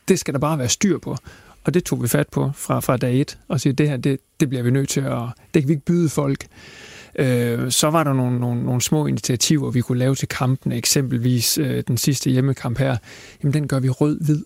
[0.07, 1.17] det skal der bare være styr på.
[1.63, 4.19] Og det tog vi fat på fra, fra dag et, og sige, det her, det,
[4.39, 5.21] det bliver vi nødt til at,
[5.53, 6.45] det kan vi ikke byde folk.
[7.15, 11.57] Øh, så var der nogle, nogle, nogle små initiativer, vi kunne lave til kampen, eksempelvis
[11.57, 12.97] øh, den sidste hjemmekamp her.
[13.43, 14.43] Jamen, den gør vi rød-hvid,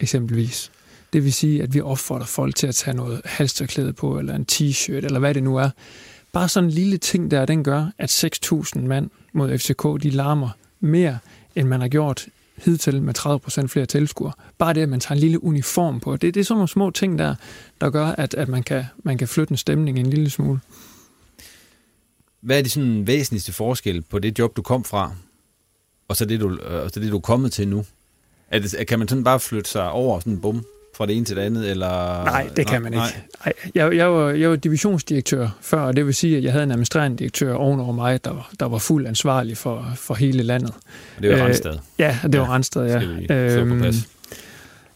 [0.00, 0.70] eksempelvis.
[1.12, 4.46] Det vil sige, at vi opfordrer folk til at tage noget halsterklæde på, eller en
[4.52, 5.70] t-shirt, eller hvad det nu er.
[6.32, 10.50] Bare sådan en lille ting der, den gør, at 6.000 mand mod FCK, de larmer
[10.80, 11.18] mere,
[11.56, 14.32] end man har gjort hidtil med 30% flere tilskuere.
[14.58, 16.16] Bare det, at man tager en lille uniform på.
[16.16, 17.34] Det, det er sådan nogle små ting der,
[17.80, 20.60] der gør, at, at man, kan, man kan flytte en stemning en lille smule.
[22.42, 25.12] Hvad er de sådan væsentligste forskel på det job, du kom fra,
[26.08, 27.84] og så det, du, og så det, du er kommet til nu?
[28.50, 30.64] Er det, kan man sådan bare flytte sig over sådan bum
[30.96, 31.70] fra det ene til det andet?
[31.70, 32.24] Eller?
[32.24, 33.04] Nej, det kan man ikke.
[33.44, 33.52] Nej.
[33.74, 36.70] Jeg, jeg, var, jeg var divisionsdirektør før, og det vil sige, at jeg havde en
[36.70, 40.72] administrerende direktør ovenover mig, der, var, der var fuld ansvarlig for, for hele landet.
[41.16, 41.78] Og det var øh, Randstad?
[41.98, 43.00] Ja, det var ja, Randstad, ja.
[43.00, 43.94] Skal vi øhm,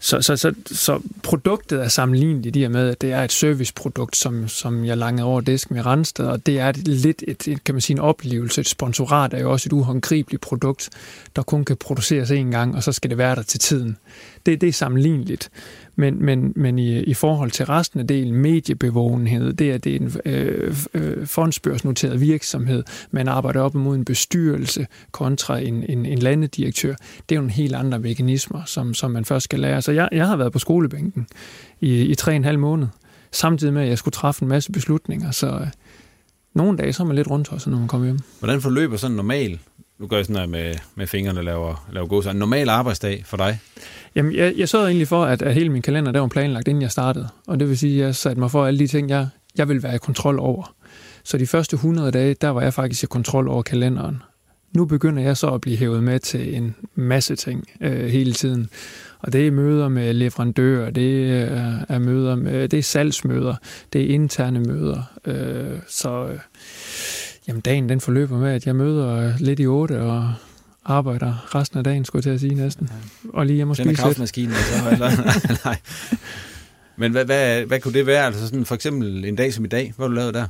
[0.06, 4.16] så, så, så, så produktet er sammenligneligt i og med, at det er et serviceprodukt,
[4.16, 7.64] som, som jeg langede over disken med Randstad, og det er et, lidt et, et,
[7.64, 8.60] kan man sige, en oplevelse.
[8.60, 10.90] Et sponsorat er jo også et uhåndgribeligt produkt,
[11.36, 13.96] der kun kan produceres én gang, og så skal det være der til tiden.
[14.46, 15.50] Det, det er sammenligneligt.
[15.96, 20.00] Men, men, men i, i forhold til resten af delen, mediebevågenhed, det er, det er
[20.00, 26.18] en øh, øh, fondsbørsnoteret virksomhed, man arbejder op imod en bestyrelse kontra en, en, en
[26.18, 26.94] landedirektør.
[27.28, 29.82] Det er jo en helt andre mekanismer, som, som man først skal lære.
[29.82, 31.26] Så jeg, jeg har været på skolebænken
[31.80, 32.86] i, i tre og en halv måned,
[33.32, 35.30] samtidig med, at jeg skulle træffe en masse beslutninger.
[35.30, 35.66] Så øh,
[36.54, 38.18] nogle dage så er man lidt rundt, når man kommer hjem.
[38.38, 39.58] Hvordan forløber sådan normal
[39.98, 43.22] nu gør jeg sådan noget med, med fingrene og laver, laver god En normal arbejdsdag
[43.26, 43.58] for dig?
[44.14, 46.82] Jamen, jeg, jeg sørgede egentlig for, at, at hele min kalender der var planlagt, inden
[46.82, 47.28] jeg startede.
[47.46, 49.28] Og det vil sige, at jeg satte mig for alle de ting, jeg,
[49.58, 50.74] jeg vil være i kontrol over.
[51.24, 54.22] Så de første 100 dage, der var jeg faktisk i kontrol over kalenderen.
[54.72, 58.70] Nu begynder jeg så at blive hævet med til en masse ting øh, hele tiden.
[59.18, 63.54] Og det er møder med leverandører, det er, er møder med, det er salgsmøder,
[63.92, 65.02] det er interne møder.
[65.24, 66.38] Øh, så øh,
[67.48, 70.32] jamen, dagen den forløber med, at jeg møder lidt i otte og
[70.84, 72.90] arbejder resten af dagen, skulle jeg til at sige næsten.
[72.92, 73.30] Ja.
[73.32, 74.32] Og lige hjemme og spise lidt.
[74.54, 75.10] så, eller?
[75.64, 75.76] Nej.
[76.96, 78.26] Men hvad, hvad, hvad kunne det være?
[78.26, 80.46] Altså sådan for eksempel en dag som i dag, hvad du lavet der?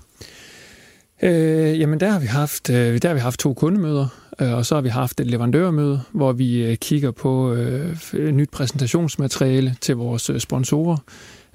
[1.22, 4.09] Øh, jamen der har vi haft øh, der har vi haft to kundemøder,
[4.40, 7.96] øh, og så har vi haft et leverandørmøde, hvor vi øh, kigger på øh,
[8.30, 10.96] nyt præsentationsmateriale til vores øh, sponsorer.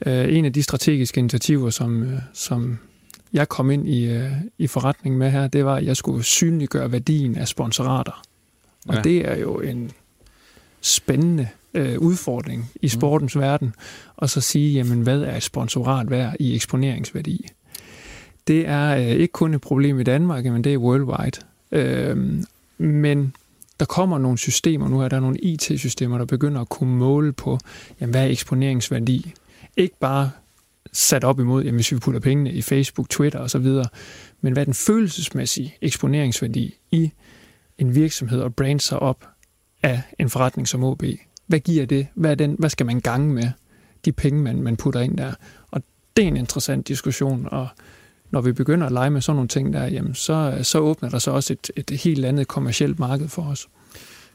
[0.06, 2.80] Øh, en af de strategiske initiativer, som, øh, som
[3.34, 6.92] jeg kom ind i, øh, i forretningen med her, det var, at jeg skulle synliggøre
[6.92, 8.22] værdien af sponsorater.
[8.88, 9.02] Og ja.
[9.02, 9.92] det er jo en
[10.82, 12.90] spændende øh, udfordring i mm.
[12.90, 13.42] sportens mm.
[13.42, 13.74] verden,
[14.18, 17.48] og så sige, jamen hvad er et sponsorat værd i eksponeringsværdi?
[18.48, 21.42] Det er øh, ikke kun et problem i Danmark, men det er worldwide.
[21.72, 22.44] Øh,
[22.78, 23.34] men
[23.80, 27.60] der kommer nogle systemer nu, er der nogle IT-systemer, der begynder at kunne måle på,
[28.02, 29.34] jamen, hvad er eksponeringsværdi?
[29.78, 30.32] Ikke bare
[30.94, 33.68] sat op imod, jamen, hvis vi putter pengene i Facebook, Twitter osv.,
[34.42, 37.12] men hvad er den følelsesmæssige eksponeringsværdi i
[37.78, 39.28] en virksomhed og brande sig op
[39.84, 41.04] af en forretning som OB?
[41.48, 42.08] Hvad giver det?
[42.16, 43.50] Hvad, er den, hvad skal man gange med
[44.06, 45.34] de penge, man, man putter ind der?
[45.72, 45.84] Og
[46.18, 47.68] det er en interessant diskussion, og
[48.32, 51.20] når vi begynder at lege med sådan nogle ting der, jamen, så, så åbner der
[51.20, 53.68] så også et, et helt andet kommersielt marked for os.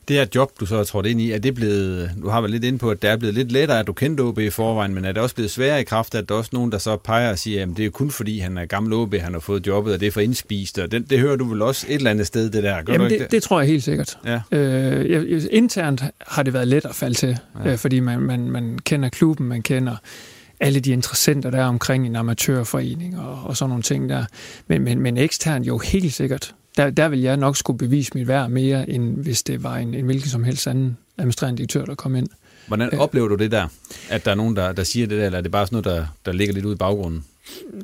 [0.09, 2.51] Det her job, du så har trådt ind i, er det blevet, du har været
[2.51, 4.95] lidt inde på, at det er blevet lidt lettere, at du kendte OB i forvejen,
[4.95, 6.97] men er det også blevet sværere i kraft, at der er også nogen, der så
[6.97, 9.67] peger og siger, at det er kun fordi, han er gammel OB, han har fået
[9.67, 12.11] jobbet, og det er for indspist, og det, det hører du vel også et eller
[12.11, 13.31] andet sted, det der, gør Jamen, du det, det?
[13.31, 14.19] det tror jeg helt sikkert.
[14.27, 14.41] Ja.
[14.53, 17.71] Øh, jeg- internt har det været let at falde til, ja.
[17.73, 19.97] øh, fordi man, man, man kender klubben, man kender
[20.61, 24.25] alle de interessenter, der er omkring en amatørforening og, og sådan nogle ting der.
[24.69, 26.55] Men, men, men eksternt jo helt sikkert.
[26.77, 29.95] Der, der vil jeg nok skulle bevise mit værd mere, end hvis det var en,
[29.95, 32.29] en hvilken som helst anden administrerende direktør, der kom ind.
[32.67, 32.99] Hvordan Øh.
[32.99, 33.69] oplever du det der?
[34.11, 36.01] At der er nogen, der, der siger det der, eller er det bare sådan noget,
[36.01, 37.25] der, der ligger lidt ude i baggrunden?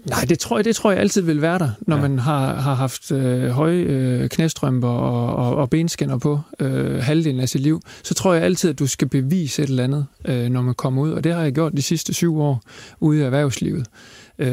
[0.05, 2.03] Nej, det tror jeg, det tror jeg altid vil være der, når ja.
[2.03, 7.41] man har, har haft øh, høje øh, knæstrømper og, og, og benskinner på øh, halvdelen
[7.41, 7.81] af sit liv.
[8.03, 11.03] Så tror jeg altid, at du skal bevise et eller andet, øh, når man kommer
[11.03, 11.11] ud.
[11.11, 12.63] Og det har jeg gjort de sidste syv år
[13.01, 13.87] ude i erhvervslivet.
[14.39, 14.49] Øh,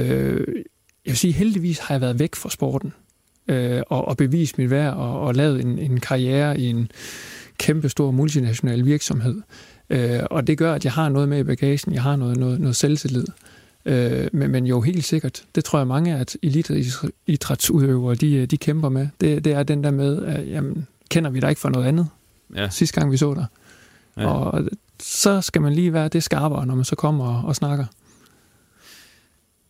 [1.06, 2.93] jeg vil sige, heldigvis har jeg været væk fra sporten
[3.49, 6.91] øh, og, og bevist mit værd og, og lavet en, en karriere i en
[7.57, 9.41] kæmpestor multinational virksomhed.
[9.89, 11.93] Øh, og det gør, at jeg har noget med i bagagen.
[11.93, 13.25] Jeg har noget, noget, noget selvtillid.
[13.85, 18.89] Øh, men, men jo helt sikkert, det tror jeg mange af eliteidrætsudøvere, de, de kæmper
[18.89, 19.07] med.
[19.21, 22.07] Det, det er den der med, at jamen, kender vi dig ikke for noget andet,
[22.55, 22.69] Ja.
[22.69, 23.45] sidste gang vi så dig.
[24.17, 24.27] Ja.
[24.27, 24.63] Og
[24.99, 27.85] så skal man lige være det skarpere, når man så kommer og, og snakker.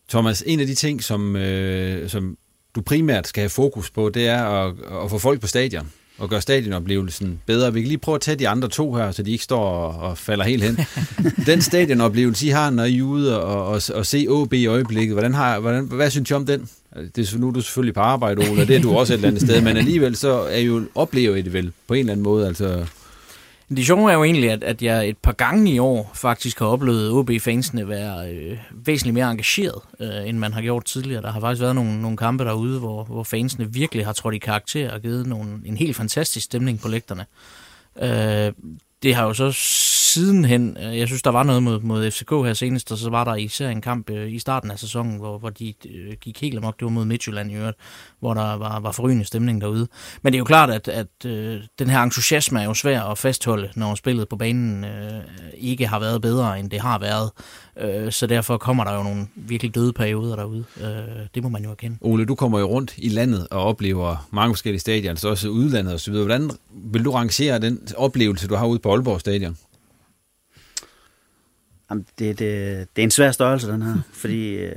[0.10, 2.38] Thomas, en af de ting, som, øh, som
[2.76, 6.30] du primært skal have fokus på, det er at, at få folk på stadion og
[6.30, 7.74] gøre stadionoplevelsen bedre.
[7.74, 10.10] Vi kan lige prøve at tage de andre to her, så de ikke står og,
[10.10, 10.80] og falder helt hen.
[11.46, 15.14] Den stadionoplevelse, I har, når I er ude og, og, og se OB i øjeblikket,
[15.14, 16.70] hvordan har, hvordan, hvad synes I om den?
[17.16, 19.18] Det er, nu er du selvfølgelig på arbejde, Ole, og det er du også et
[19.18, 22.00] eller andet sted, men alligevel så er I jo, oplever I det vel på en
[22.00, 22.48] eller anden måde.
[22.48, 22.86] Altså,
[23.70, 26.66] det sjove er jo egentlig, at, at jeg et par gange i år faktisk har
[26.66, 31.22] oplevet OB-fansene være øh, væsentligt mere engageret, øh, end man har gjort tidligere.
[31.22, 34.38] Der har faktisk været nogle, nogle kampe derude, hvor, hvor fansene virkelig har trådt i
[34.38, 37.26] karakter og givet nogle, en helt fantastisk stemning på lægterne.
[38.02, 38.54] Øh,
[39.04, 39.52] det har jo så
[40.14, 43.24] sidenhen, øh, jeg synes, der var noget mod, mod FCK her senest, og så var
[43.24, 46.58] der især en kamp øh, i starten af sæsonen, hvor, hvor de øh, gik helt
[46.58, 46.80] amok.
[46.80, 47.78] Det var mod Midtjylland i øvrigt,
[48.20, 49.88] hvor der var, var forrygende stemning derude.
[50.22, 53.18] Men det er jo klart, at, at øh, den her entusiasme er jo svær at
[53.18, 55.22] fastholde, når spillet på banen øh,
[55.58, 57.32] ikke har været bedre, end det har været.
[57.80, 60.64] Øh, så derfor kommer der jo nogle virkelig døde perioder derude.
[60.82, 61.98] Øh, det må man jo erkende.
[62.02, 65.94] Ole, du kommer jo rundt i landet og oplever mange forskellige stadioner, så også udlandet
[65.94, 66.14] osv.
[66.14, 69.58] Hvordan vil du rangere den oplevelse, du har ude på Aalborg Stadion?
[71.90, 74.74] Jamen, det, det, det er en svær størrelse, den her, fordi øh,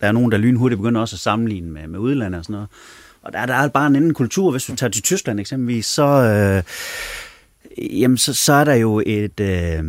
[0.00, 2.68] der er nogen, der lynhurtigt begynder også at sammenligne med, med udlandet og sådan noget.
[3.22, 4.50] Og der, der er bare en anden kultur.
[4.50, 6.62] Hvis du tager til Tyskland eksempelvis, så, øh,
[8.00, 9.40] jamen, så, så er der jo et...
[9.40, 9.84] Øh,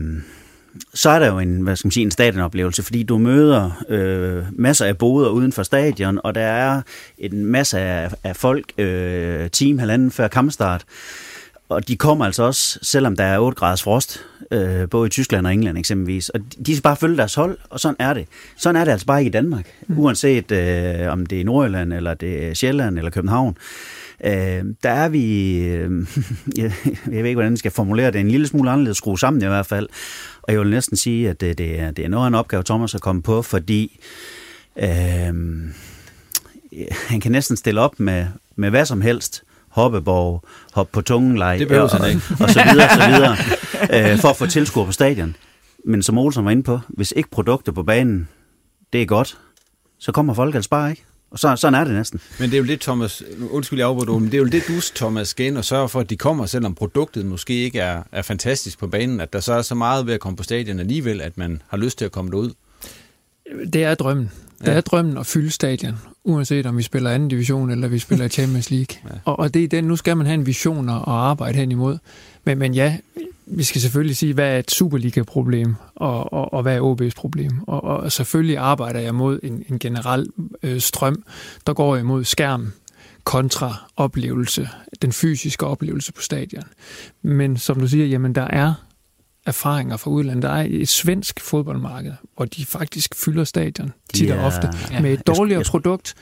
[0.94, 4.44] så er der jo en, hvad skal man sige, en stadionoplevelse, fordi du møder øh,
[4.52, 6.82] masser af boder uden for stadion, og der er
[7.18, 10.86] en masse af, af folk, øh, team halvanden før kampstart,
[11.74, 15.48] og de kommer altså også, selvom der er 8 graders frost, øh, både i Tyskland
[15.48, 18.28] og England eksempelvis, og de- skal bare følge deres hold, og sådan er det.
[18.58, 20.00] Sådan er det altså bare ikke i Danmark, mm.
[20.00, 23.58] uanset øh, om det er Nordjylland, eller det er Sjælland, eller København.
[24.26, 25.92] Øh, der er vi, øh,
[26.58, 29.42] jeg, jeg ved ikke, hvordan jeg skal formulere det, en lille smule anderledes skruet sammen
[29.42, 29.90] i hvert fald.
[30.42, 32.64] Og jeg vil næsten sige, at det, det, er, det er noget af en opgave,
[32.64, 34.00] Thomas har kommet på, fordi
[34.80, 35.34] øh,
[37.08, 39.44] han kan næsten stille op med, med hvad som helst.
[39.74, 42.22] Hoppeborg, hop på tungenlej, Det og, ikke.
[42.40, 43.36] og så videre, så videre,
[44.14, 45.36] øh, for at få tilskuer på stadion.
[45.86, 48.28] Men som Olsen var inde på, hvis ikke produkter på banen,
[48.94, 49.38] det er godt,
[50.00, 51.04] så kommer folk altså bare ikke.
[51.32, 52.22] Og så, sådan er det næsten.
[52.40, 54.74] Men det er jo det, Thomas, undskyld jeg afbryder, men det er jo det, du,
[54.96, 58.22] Thomas, skal ind og sørge for, at de kommer, selvom produktet måske ikke er, er
[58.22, 61.22] fantastisk på banen, at der så er så meget ved at komme på stadion alligevel,
[61.22, 62.52] at man har lyst til at komme derud.
[63.74, 64.32] Det er drømmen.
[64.62, 64.72] Det Ja.
[64.74, 68.72] er drømmen at fylde stadion, uanset om vi spiller anden division eller vi spiller Champions
[68.72, 68.98] League.
[69.10, 69.20] ja.
[69.26, 71.98] og, og det er den, nu skal man have en vision og arbejde hen imod.
[72.44, 72.98] Men, men ja,
[73.46, 77.52] vi skal selvfølgelig sige, hvad er et Superliga-problem, og, og, og hvad er OB's problem.
[77.68, 80.28] Og, og selvfølgelig arbejder jeg mod en, en generel
[80.64, 81.24] øh, strøm,
[81.68, 82.72] der går imod skærm
[83.24, 84.70] kontra oplevelse,
[85.02, 86.64] den fysiske oplevelse på stadion.
[87.22, 88.74] Men som du siger, jamen der er
[89.46, 90.44] erfaringer fra udlandet.
[90.44, 94.70] Der er et svensk fodboldmarked, hvor de faktisk fylder stadion tit og er- ofte
[95.02, 96.16] med et dårligere jeg produkt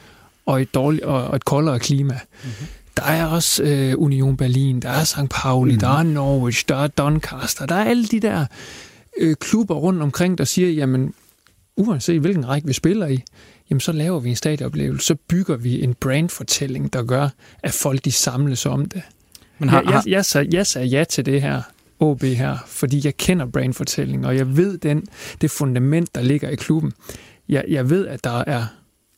[0.45, 2.13] og et, dårligt, og og et koldere klima.
[2.43, 2.67] Mm-hmm.
[2.97, 5.17] Der er også øh, Union Berlin, der er St.
[5.29, 5.79] Pauli, mm.
[5.79, 8.45] der er Norwich, der er Doncaster, der er alle de der
[9.17, 11.13] øh, klubber rundt omkring, der siger, jamen,
[11.77, 13.23] uanset hvilken række vi spiller i,
[13.69, 17.29] jamen så laver vi en stadionoplevelse, så bygger vi en brandfortælling, der gør,
[17.63, 18.93] at folk de samles om det.
[18.93, 21.61] Men Men har- jeg, jeg, jeg, sagde, jeg sagde ja til det her
[22.01, 25.03] OB her, fordi jeg kender brandfortælling, og jeg ved den,
[25.41, 26.91] det fundament, der ligger i klubben.
[27.49, 28.65] Jeg, jeg ved, at der er,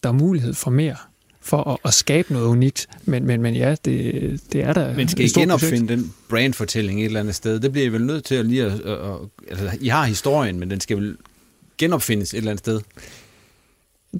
[0.04, 0.96] der er mulighed for mere.
[1.42, 2.88] for at, at skabe noget unikt.
[3.06, 5.90] Men, men, men ja, det, det er der Men skal I genopfinde projekt.
[5.90, 7.60] den brandfortælling et eller andet sted?
[7.60, 9.18] Det bliver I vel nødt til at lige at, at, at,
[9.50, 11.18] altså, I har historien, men den skal vel
[11.78, 12.82] genopfindes et eller andet sted?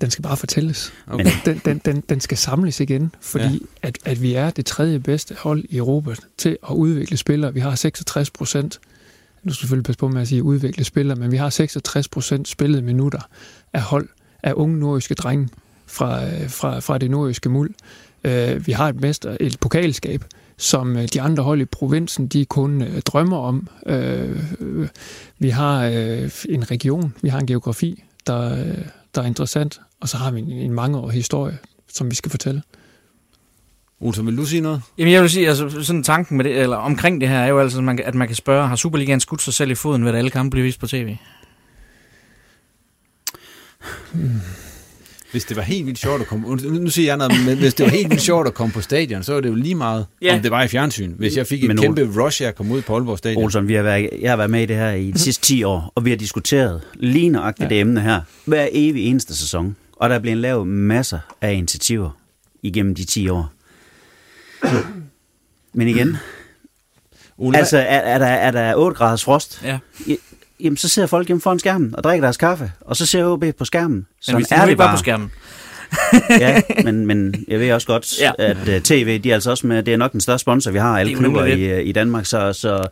[0.02, 0.94] Den skal bare fortælles.
[1.08, 1.32] Okay.
[1.46, 3.88] Den, den, den, den skal samles igen, fordi ja.
[3.88, 7.54] at, at vi er det tredje bedste hold i Europa til at udvikle spillere.
[7.54, 8.80] Vi har 66 procent,
[9.44, 12.48] nu skal selvfølgelig passe på med at sige udvikle spillere, men vi har 66 procent
[12.48, 13.22] spillede minutter
[13.74, 14.10] af hold
[14.44, 15.50] af unge nordiske drenge
[15.86, 17.72] fra, fra, fra det nordiske muld.
[18.28, 20.24] Uh, vi har et, mester, et pokalskab,
[20.58, 23.68] som øh, de andre hold i provinsen, de kun drømmer om.
[25.40, 25.84] Vi har
[26.50, 28.66] en region, vi har en geografi, der,
[29.16, 31.58] der er interessant, og så har vi en, en mangeårig historie,
[31.90, 32.62] som vi skal fortælle.
[34.00, 34.82] Olsen, vil du sige noget?
[34.98, 37.60] Jamen jeg vil sige, altså sådan tanken med det, eller omkring det her, er jo
[37.60, 40.12] altså, at man, at man kan spørge, har Superligaen skudt sig selv i foden ved,
[40.12, 41.16] at alle kampe bliver vist på tv?
[44.14, 44.42] Hmm.
[45.34, 46.56] Hvis det var helt vildt sjovt at komme...
[46.56, 49.24] Nu siger jeg noget, men hvis det var helt vildt sjovt at komme på stadion,
[49.24, 50.36] så var det jo lige meget, ja.
[50.36, 51.14] om det var i fjernsyn.
[51.18, 53.44] Hvis jeg fik et men kæmpe Ol- rush at komme ud på Aalborg Stadion.
[53.44, 55.64] Olsen, vi har været, jeg har været med i det her i de sidste 10
[55.64, 57.76] år, og vi har diskuteret lige nøjagtigt ja.
[57.76, 58.22] det emne her.
[58.46, 59.76] Hver evig eneste sæson.
[59.94, 62.10] Og der er blevet lavet masser af initiativer
[62.64, 63.52] igennem de 10 år.
[65.74, 66.18] Men igen,
[67.38, 69.80] Ole, altså er, er, der, er der 8 graders frost, ja.
[70.60, 73.44] Jamen så sidder folk hjemme foran skærmen og drikker deres kaffe, og så ser OB
[73.58, 74.08] på skærmen.
[74.22, 75.32] Så er det bare på skærmen.
[76.30, 78.32] ja, men, men jeg ved også godt, ja.
[78.40, 80.78] at uh, tv, de er altså også med, det er nok den største sponsor, vi
[80.78, 82.88] har, alle klubber i, øh, i Danmark, så, så,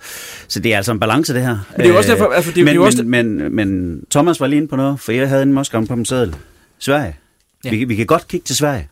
[0.47, 1.49] så det er altså en balance, det her.
[1.49, 4.01] Men det er jo også derfor, altså, det, men, det er også men, men, men
[4.11, 6.35] Thomas var lige inde på noget, for jeg havde en måske på min sædel.
[6.79, 7.15] Sverige.
[7.65, 7.69] Ja.
[7.69, 8.87] Vi, vi kan godt kigge til Sverige.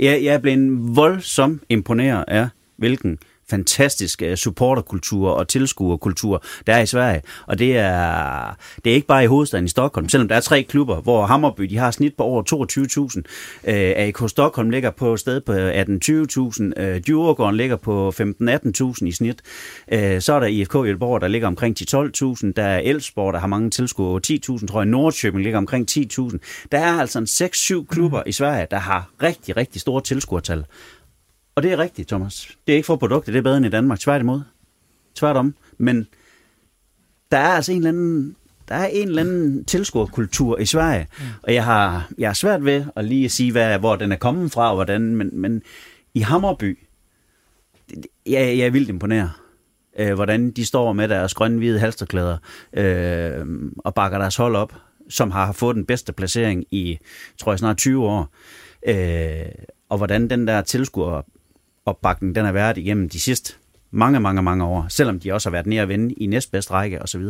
[0.00, 3.18] Jeg, jeg er blevet voldsomt imponeret af, hvilken
[3.52, 7.22] fantastisk øh, supporterkultur og tilskuerkultur, der er i Sverige.
[7.46, 10.62] Og det er, det er ikke bare i hovedstaden i Stockholm, selvom der er tre
[10.62, 13.22] klubber, hvor Hammerby de har snit på over 22.000.
[13.70, 16.82] Øh, AIK Stockholm ligger på sted på 18-20.000.
[16.82, 19.42] Øh, Djurgården ligger på 15-18.000 i snit.
[19.92, 22.52] Øh, så er der IFK Jølborg, der ligger omkring 10-12.000.
[22.56, 24.86] Der er Elfsborg, der har mange tilskuere, 10.000 tror jeg.
[24.86, 26.38] Nordkøbing ligger omkring 10.000.
[26.72, 30.64] Der er altså en 6-7 klubber i Sverige, der har rigtig, rigtig store tilskuertal.
[31.54, 32.48] Og det er rigtigt, Thomas.
[32.66, 34.00] Det er ikke for produkter, det er bedre end i Danmark.
[34.00, 34.40] Tværtimod.
[35.14, 35.54] Tværtom.
[35.78, 36.06] Men
[37.32, 38.36] der er altså en eller anden,
[38.68, 41.24] der er en eller anden tilskuerkultur i Sverige, mm.
[41.42, 44.52] og jeg har, jeg har svært ved at lige sige, hvad, hvor den er kommet
[44.52, 45.62] fra, og hvordan, men, men
[46.14, 46.78] i Hammerby,
[48.26, 49.30] jeg, jeg er vildt imponeret,
[49.98, 52.38] øh, hvordan de står med deres grønne-hvide halsterklæder
[52.72, 53.46] øh,
[53.78, 54.74] og bakker deres hold op,
[55.08, 56.98] som har fået den bedste placering i,
[57.38, 58.28] tror jeg, snart 20 år.
[58.86, 59.52] Øh,
[59.88, 61.22] og hvordan den der tilskuer
[61.86, 63.54] opbakning, den har været igennem de sidste
[63.92, 67.02] mange, mange, mange år, selvom de også har været nede at vende i næstbedste række
[67.02, 67.22] osv.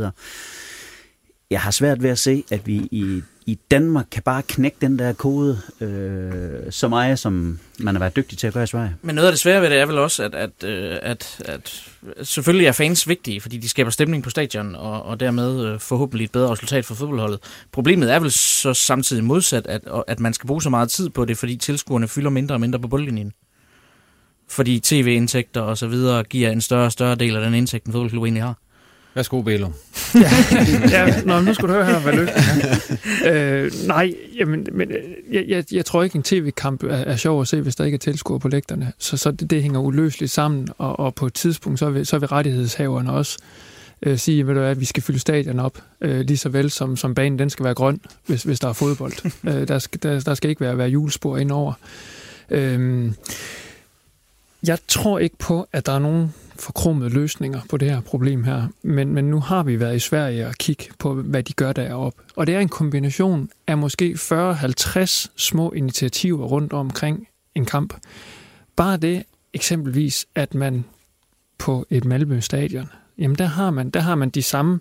[1.51, 4.99] Jeg har svært ved at se, at vi i, i Danmark kan bare knække den
[4.99, 8.97] der kode øh, så meget, som man har været dygtig til at gøre i Sverige.
[9.03, 11.91] Men noget af det svære ved det er vel også, at, at, øh, at, at
[12.23, 16.25] selvfølgelig er fans vigtige, fordi de skaber stemning på stadion, og, og dermed øh, forhåbentlig
[16.25, 17.41] et bedre resultat for fodboldholdet.
[17.73, 21.25] Problemet er vel så samtidig modsat, at, at man skal bruge så meget tid på
[21.25, 23.33] det, fordi tilskuerne fylder mindre og mindre på bundlinjen
[24.49, 27.93] fordi tv-indtægter og så videre giver en større og større del af den indtægt, en
[27.93, 28.57] fodboldklub egentlig har.
[29.15, 29.71] Værsgo, Belo.
[30.15, 30.31] ja,
[30.91, 32.63] ja nå, nu skal du høre her, hvad løsningen
[33.25, 33.63] er.
[33.65, 37.41] øh, nej, jamen, men, øh, jeg, jeg, jeg tror ikke, en tv-kamp er, er sjov
[37.41, 38.93] at se, hvis der ikke er tilskuer på lægterne.
[38.99, 42.19] Så, så det, det hænger uløseligt sammen, og, og på et tidspunkt, så vil, så
[42.19, 43.39] vil rettighedshaverne også
[44.03, 46.97] øh, sige, ved du, at vi skal fylde stadion op, øh, lige så vel som,
[46.97, 49.13] som banen den skal være grøn, hvis, hvis der er fodbold.
[49.49, 51.73] øh, der, skal, der, der skal ikke være, være julespor indover.
[52.51, 53.13] Øh,
[54.67, 58.67] jeg tror ikke på, at der er nogen forkromede løsninger på det her problem her,
[58.83, 62.23] men, men nu har vi været i Sverige og kigge på, hvad de gør deroppe.
[62.37, 67.95] Og det er en kombination af måske 40-50 små initiativer rundt omkring en kamp.
[68.77, 70.85] Bare det eksempelvis, at man
[71.59, 74.81] på et Malmø stadion, jamen der har man, der har man de samme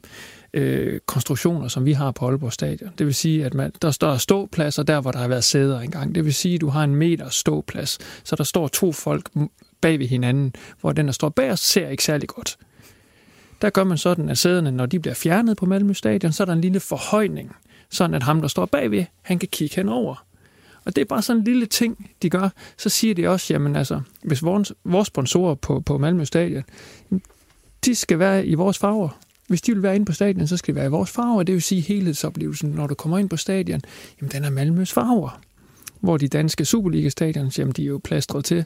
[0.53, 2.91] øh, konstruktioner, som vi har på Aalborg Stadion.
[2.97, 6.15] Det vil sige, at man, der står ståpladser der, hvor der har været sæder engang.
[6.15, 9.29] Det vil sige, at du har en meter ståplads, så der står to folk
[9.81, 12.57] bag ved hinanden, hvor den, der står bag os, ser ikke særlig godt.
[13.61, 16.45] Der gør man sådan, at sæderne, når de bliver fjernet på Malmø Stadion, så er
[16.45, 17.55] der en lille forhøjning,
[17.89, 20.25] sådan at ham, der står bagved, han kan kigge henover.
[20.85, 22.49] Og det er bare sådan en lille ting, de gør.
[22.77, 26.63] Så siger de også, jamen altså, hvis vores, vores sponsorer på, på Malmø Stadion,
[27.85, 29.09] de skal være i vores farver.
[29.47, 31.43] Hvis de vil være inde på stadion, så skal det være i vores farver.
[31.43, 33.81] Det vil sige helhedsoplevelsen, når du kommer ind på stadion,
[34.21, 35.41] jamen den er Malmøs farver.
[35.99, 38.65] Hvor de danske Superliga-stadions, jamen de er jo plastret til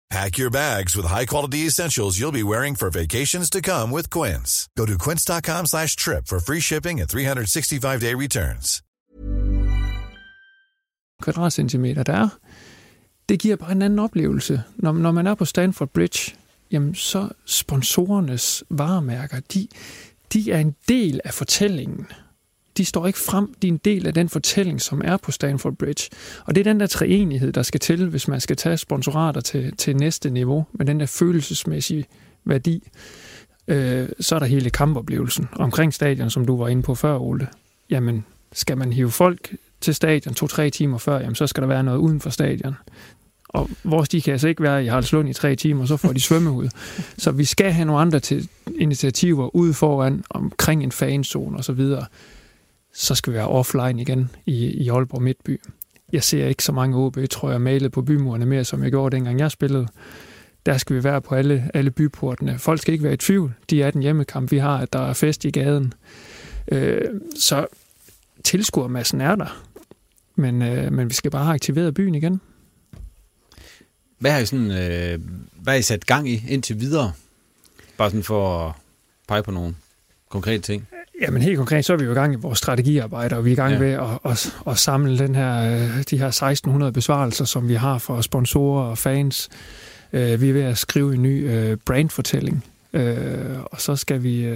[0.11, 4.67] Pack your bags with high-quality essentials you'll be wearing for vacations to come with Quince.
[4.77, 8.81] Go to quince.com slash trip for free shipping and 365-day returns.
[11.21, 12.29] kvadratcentimeter, der er.
[13.29, 14.63] Det giver bare en anden oplevelse.
[14.75, 16.35] Når, når man er på Stanford Bridge,
[16.71, 19.67] jamen så sponsorernes varemærker, de,
[20.33, 22.07] de er en del af fortællingen.
[22.77, 25.73] De står ikke frem, de er en del af den fortælling, som er på Stanford
[25.73, 26.09] Bridge.
[26.45, 29.75] Og det er den der treenighed, der skal til, hvis man skal tage sponsorater til,
[29.77, 32.05] til næste niveau, med den der følelsesmæssige
[32.45, 32.87] værdi.
[33.67, 37.47] Øh, så er der hele kampoplevelsen omkring stadion, som du var inde på før, Ole.
[37.89, 41.83] Jamen, skal man hive folk til stadion to-tre timer før, jamen, så skal der være
[41.83, 42.75] noget uden for stadion.
[43.49, 46.19] Og vores de kan altså ikke være i Haraldslund i tre timer, så får de
[46.19, 46.69] svømmehud.
[47.17, 51.65] Så vi skal have nogle andre til initiativer ude foran, omkring en fanzone og
[52.93, 55.61] så skal vi være offline igen i, i Aalborg Midtby.
[56.13, 59.15] Jeg ser ikke så mange OB, tror jeg, malet på bymurene mere, som jeg gjorde
[59.15, 59.87] dengang jeg spillede.
[60.65, 62.59] Der skal vi være på alle, alle byportene.
[62.59, 63.53] Folk skal ikke være i tvivl.
[63.69, 65.93] De er den hjemmekamp, vi har, at der er fest i gaden.
[66.71, 67.01] Øh,
[67.35, 67.67] så
[68.43, 69.63] tilskuermassen er der.
[70.35, 72.41] Men, øh, men vi skal bare have aktiveret byen igen.
[74.19, 75.19] Hvad har I, sådan, øh,
[75.61, 77.11] hvad har I sat gang i indtil videre?
[77.97, 78.73] Bare sådan for at
[79.27, 79.75] pege på nogle
[80.29, 80.87] konkrete ting.
[81.21, 83.53] Jamen helt konkret, så er vi jo i gang i vores strategiarbejde, og vi er
[83.53, 83.79] i gang ja.
[83.79, 87.97] med at, at, at samle den her, øh, de her 1600 besvarelser, som vi har
[87.97, 89.49] for sponsorer og fans.
[90.13, 92.65] Øh, vi er ved at skrive en ny øh, brandfortælling,
[93.71, 94.55] og så skal vi,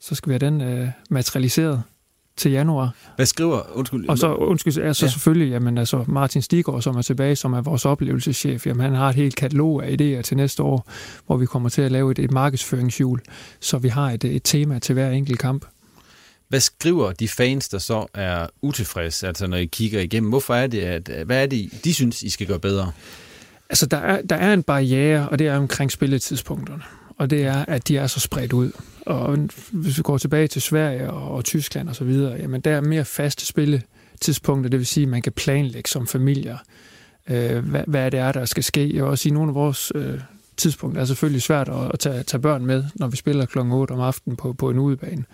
[0.00, 1.82] så skal vi have den materialiseret
[2.36, 2.94] til januar.
[3.16, 4.08] Hvad skriver, undskyld?
[4.08, 5.10] Og så, undskyld, er så ja.
[5.10, 9.08] selvfølgelig, jamen altså Martin Stigård, som er tilbage, som er vores oplevelseschef, jamen han har
[9.08, 10.90] et helt katalog af idéer til næste år,
[11.26, 13.20] hvor vi kommer til at lave et, et markedsføringshjul,
[13.60, 15.64] så vi har et, et tema til hver enkelt kamp.
[16.48, 20.28] Hvad skriver de fans, der så er utilfredse, altså når I kigger igennem?
[20.28, 22.92] Hvorfor er det, at, hvad er det, de synes, I skal gøre bedre?
[23.70, 26.82] Altså, der er, der er en barriere, og det er omkring spilletidspunkterne.
[27.18, 28.72] Og det er, at de er så spredt ud.
[29.06, 29.38] Og
[29.72, 33.46] hvis vi går tilbage til Sverige og, og Tyskland osv., jamen der er mere faste
[33.46, 36.58] spilletidspunkter, det vil sige, at man kan planlægge som familier,
[37.30, 38.80] øh, hvad, hvad det er, der skal ske.
[38.80, 40.20] Jeg vil også sige, at nogle af vores øh,
[40.56, 43.58] tidspunkter er selvfølgelig svært at, at tage, tage børn med, når vi spiller kl.
[43.58, 45.24] 8 om aftenen på, på en udebane.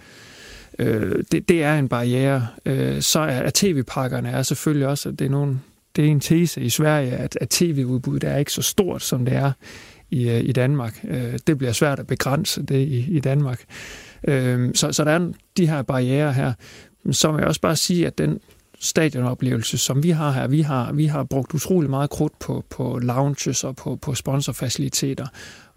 [0.78, 2.46] Øh, det, det er en barriere.
[2.66, 5.60] Øh, så er, er tv-pakkerne er selvfølgelig også, at det er, nogle,
[5.96, 9.34] det er en tese i Sverige, at, at tv-udbuddet er ikke så stort, som det
[9.34, 9.52] er
[10.10, 11.00] i, øh, i Danmark.
[11.04, 13.64] Øh, det bliver svært at begrænse det i, i Danmark.
[14.28, 16.52] Øh, så, så der er de her barriere her.
[17.10, 18.40] Så vil jeg også bare sige, at den
[18.80, 22.98] stadionoplevelse, som vi har her, vi har, vi har brugt utrolig meget krudt på, på
[23.02, 25.26] lounges og på, på sponsorfaciliteter,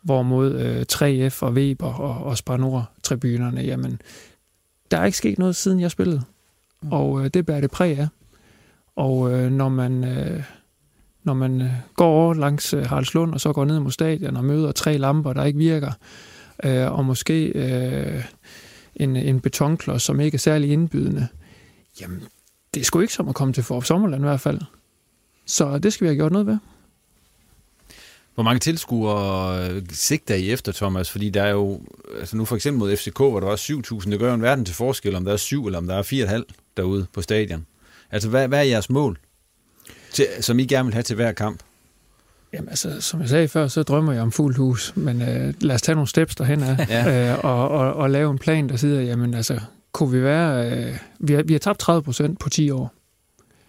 [0.02, 4.02] hvorimod øh, 3F og Weber og, og Spanor-tribunerne, jamen,
[4.92, 6.22] der er ikke sket noget, siden jeg spillede.
[6.82, 6.92] Mm.
[6.92, 8.08] Og øh, det bærer det præg af.
[8.96, 10.04] Og øh, når man...
[10.04, 10.44] Øh,
[11.24, 14.46] når man øh, går over langs øh, Haraldslund og så går ned mod stadion og
[14.46, 15.92] møder tre lamper, der ikke virker,
[16.64, 18.24] øh, og måske øh,
[18.96, 21.28] en, en betonklods, som ikke er særlig indbydende,
[22.02, 22.24] jamen,
[22.74, 24.62] det er sgu ikke som at komme til Forop Sommerland i hvert fald.
[25.46, 26.58] Så det skal vi have gjort noget ved.
[28.34, 31.12] Hvor mange tilskuere øh, sigter I efter, Thomas?
[31.12, 31.82] Fordi der er jo,
[32.20, 34.66] altså nu for eksempel mod FCK, hvor der var 7.000, det gør jo en verden
[34.66, 36.44] til forskel, om der er 7 eller om der er 4,5
[36.78, 37.66] derude på stadion.
[38.12, 39.20] Altså, hvad, hvad er jeres mål?
[40.14, 41.60] Til, som I gerne vil have til hver kamp?
[42.54, 45.76] Jamen altså, som jeg sagde før, så drømmer jeg om fuldt hus, men øh, lad
[45.76, 47.32] os tage nogle steps derhen af, ja.
[47.32, 49.60] øh, og, og, og lave en plan, der siger, jamen altså,
[49.92, 52.94] kunne vi være, øh, vi, har, vi har tabt 30 procent på 10 år,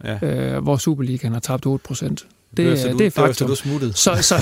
[0.05, 0.19] ja.
[0.23, 2.27] øh, hvor Superligaen har tabt 8 procent.
[2.57, 3.49] Det, du, det er faktum.
[3.49, 4.37] Det du så, så,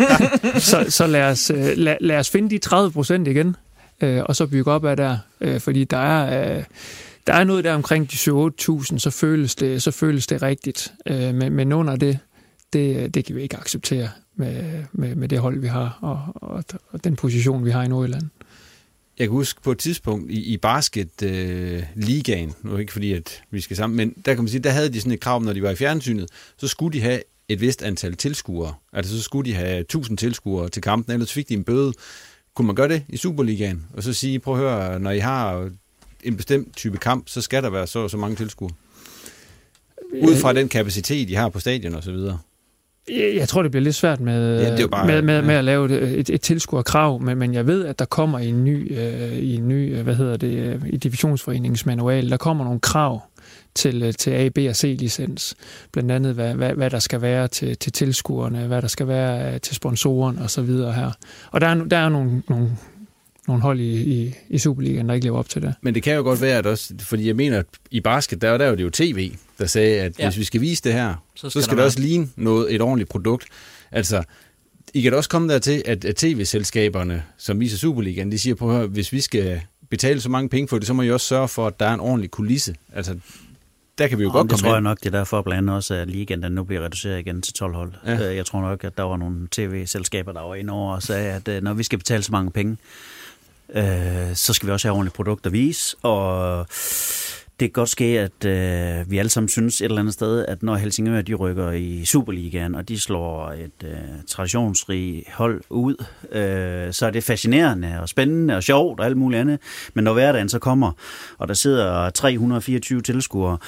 [0.70, 3.56] så, så lad, os, øh, lad, lad os finde de 30 procent igen,
[4.00, 6.56] øh, og så bygge op af der, øh, fordi der er...
[6.56, 6.64] Øh,
[7.26, 10.92] der er noget der omkring de 7-8.000, så føles det, så føles det rigtigt.
[11.06, 12.18] Øh, men, men under det,
[12.72, 16.64] det, det kan vi ikke acceptere med, med, med det hold, vi har, og, og,
[16.90, 18.22] og den position, vi har i Nordjylland.
[19.18, 23.60] Jeg kan huske på et tidspunkt i, i basket-ligaen, øh, nu ikke fordi, at vi
[23.60, 25.62] skal sammen, men der kan man sige, der havde de sådan et krav, når de
[25.62, 28.74] var i fjernsynet, så skulle de have et vist antal tilskuere.
[28.92, 31.92] Altså så skulle de have 1000 tilskuere til kampen, ellers fik de en bøde.
[32.54, 33.86] Kunne man gøre det i Superligaen?
[33.92, 35.70] Og så sige, prøv at høre, når I har
[36.22, 38.72] en bestemt type kamp, så skal der være så så mange tilskuere.
[40.22, 42.38] Ud fra den kapacitet, de har på stadion og så videre.
[43.08, 45.42] Jeg tror, det bliver lidt svært med, ja, det bare, med, med, ja.
[45.42, 48.64] med at lave et, et, et tilskuerkrav, men, men jeg ved, at der kommer en
[48.64, 52.64] ny, øh, i en ny, øh, hvad hedder det, øh, i divisionsforeningens manual, der kommer
[52.64, 53.22] nogle krav
[53.74, 55.54] til, øh, til A, B og C-licens.
[55.92, 59.58] Blandt andet, hvad, hvad, hvad der skal være til, til tilskuerne, hvad der skal være
[59.58, 61.10] til sponsoren og så videre her.
[61.50, 62.70] Og der er, der er nogle, nogle,
[63.48, 65.74] nogle hold i, i, i Superligaen, der ikke lever op til det.
[65.80, 68.58] Men det kan jo godt være, at også, fordi jeg mener, at i basket, der,
[68.58, 70.28] der er det jo tv, der sagde, at ja.
[70.28, 72.80] hvis vi skal vise det her, så skal, så skal det også ligne noget, et
[72.80, 73.46] ordentligt produkt.
[73.92, 74.22] Altså,
[74.94, 78.54] I kan da også komme der til, at, at tv-selskaberne, som viser Superligaen, de siger
[78.54, 81.26] på, at hvis vi skal betale så mange penge for det, så må I også
[81.26, 82.74] sørge for, at der er en ordentlig kulisse.
[82.92, 83.16] Altså,
[83.98, 85.58] der kan vi jo og godt det komme tror jeg nok, det er derfor blandt
[85.58, 87.92] andet også, at ligaen den nu bliver reduceret igen til 12 hold.
[88.06, 88.30] Ja.
[88.30, 91.32] Øh, jeg tror nok, at der var nogle tv-selskaber, der var inde over og sagde,
[91.32, 92.76] at øh, når vi skal betale så mange penge,
[93.74, 96.66] øh, så skal vi også have ordentligt produkt at vise, og
[97.60, 100.62] det kan godt ske, at øh, vi alle sammen synes et eller andet sted, at
[100.62, 106.92] når Helsingør de rykker i Superligaen, og de slår et øh, traditionsrigt hold ud, øh,
[106.92, 109.60] så er det fascinerende og spændende og sjovt og alt muligt andet.
[109.94, 110.92] Men når hverdagen så kommer,
[111.38, 113.58] og der sidder 324 tilskuere,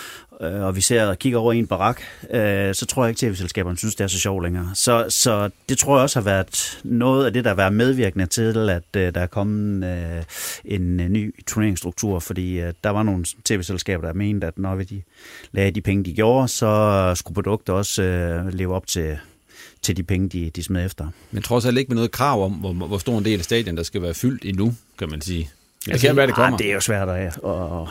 [0.40, 3.26] Øh, og vi ser og kigger over i en barak, øh, så tror jeg ikke,
[3.26, 4.70] at tv-selskaberne synes, det er så sjovt længere.
[4.74, 8.26] Så, så det tror jeg også har været noget af det, der har været medvirkende
[8.26, 10.24] til, at øh, der er kommet øh,
[10.64, 14.84] en øh, ny turneringsstruktur, fordi øh, der var nogle tv-selskaber, der mente, at når vi
[14.84, 15.02] de
[15.52, 19.18] lagde de penge, de gjorde, så skulle produkter også øh, leve op til
[19.82, 21.08] til de penge, de, de smed efter.
[21.30, 23.76] Men trods alt ikke med noget krav om, hvor, hvor stor en del af stadion,
[23.76, 25.50] der skal være fyldt endnu, kan man sige.
[25.84, 26.52] Det altså, kan være, det kommer.
[26.52, 27.38] Ah, det er jo svært at...
[27.38, 27.88] Og,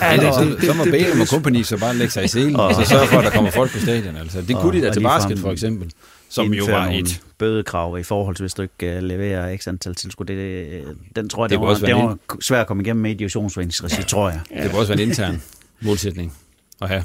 [0.00, 2.74] ja, det, så, så må Bærum og Company så bare lægge sig i selen, og
[2.74, 4.16] så sørge for, at der kommer folk på stadion.
[4.16, 4.42] Altså.
[4.42, 5.92] Det kunne de da til basket, for eksempel.
[6.28, 9.94] Som jo var et bødekrav i forhold til, hvis du ikke uh, leverer x antal
[9.94, 10.26] tilskud.
[10.26, 10.84] Det,
[11.16, 14.02] den tror jeg, det, det, var, det var svært at komme igennem med i divisionsforeningsregi,
[14.02, 14.40] tror jeg.
[14.50, 14.62] Ja.
[14.62, 15.42] Det var også være en intern
[15.80, 16.34] målsætning
[16.82, 17.04] at have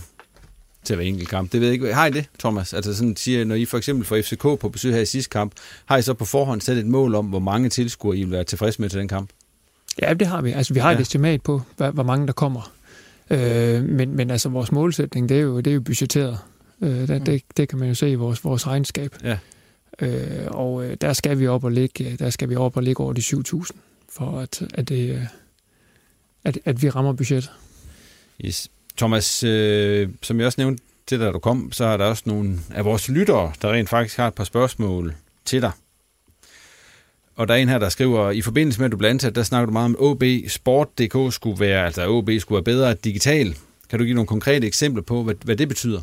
[0.84, 1.52] til hver enkelt kamp.
[1.52, 1.94] Det ved jeg ikke.
[1.94, 2.74] Har I det, Thomas?
[2.74, 5.52] Altså sådan siger, når I for eksempel får FCK på besøg her i sidste kamp,
[5.86, 8.44] har I så på forhånd sat et mål om, hvor mange tilskuere I vil være
[8.44, 9.30] tilfreds med til den kamp?
[10.02, 10.52] Ja, det har vi.
[10.52, 10.98] Altså, vi har ja.
[10.98, 12.74] et estimat på, hvad, hvor mange der kommer.
[13.30, 16.40] Øh, men, men altså, vores målsætning, det er jo, det er jo budgetteret.
[16.82, 17.26] Øh, det, mm.
[17.26, 19.16] det, det kan man jo se i vores, vores regnskab.
[19.24, 19.38] Ja.
[20.02, 23.04] Øh, og øh, der skal vi op og ligge, der skal vi op og ligge
[23.04, 23.72] over de 7.000,
[24.10, 25.24] for at, at, det, øh,
[26.44, 27.52] at, at vi rammer budget.
[28.46, 28.70] Yes.
[28.98, 32.60] Thomas, øh, som jeg også nævnte til da du kom, så er der også nogle
[32.72, 35.72] af vores lyttere, der rent faktisk har et par spørgsmål til dig.
[37.40, 39.44] Og der er en her, der skriver, i forbindelse med, at du blev ansat, der
[39.44, 43.56] snakker du meget om, at OB Sport.dk skulle være, altså OB skulle være bedre digital.
[43.90, 46.02] Kan du give nogle konkrete eksempler på, hvad, hvad det betyder?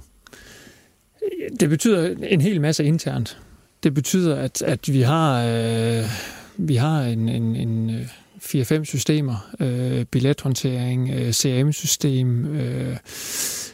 [1.61, 3.39] Det betyder en hel masse internt.
[3.83, 6.05] Det betyder, at, at vi har, øh,
[6.57, 8.11] vi har en, en, en
[8.43, 9.51] 4-5 systemer.
[9.61, 12.97] Øh, billethåndtering, øh, CRM-system, øh,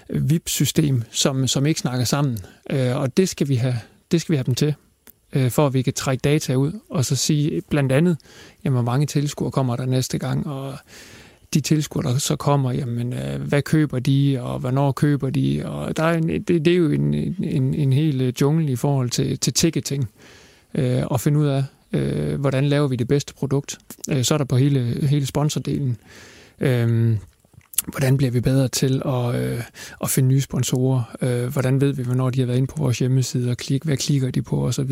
[0.08, 2.38] VIP-system, som, som ikke snakker sammen.
[2.70, 3.76] Øh, og det skal vi have,
[4.10, 4.74] det skal vi have dem til
[5.32, 8.16] øh, for at vi kan trække data ud, og så sige blandt andet,
[8.64, 10.74] jamen, hvor mange tilskuere kommer der næste gang, og
[11.54, 15.96] de tilskuere, der så kommer, jamen, øh, hvad køber de, og hvornår køber de, og
[15.96, 19.10] der er en, det, det er jo en, en, en hel øh, jungle i forhold
[19.10, 20.10] til, til ticketing,
[20.74, 23.78] øh, og finde ud af, øh, hvordan laver vi det bedste produkt.
[24.10, 25.96] Øh, så er der på hele, hele sponsordelen.
[26.60, 27.16] Øh,
[27.86, 29.60] Hvordan bliver vi bedre til at, øh,
[30.02, 31.16] at finde nye sponsorer?
[31.22, 33.96] Øh, hvordan ved vi, hvornår de har været inde på vores hjemmeside, og klik, hvad
[33.96, 34.90] klikker de på osv.?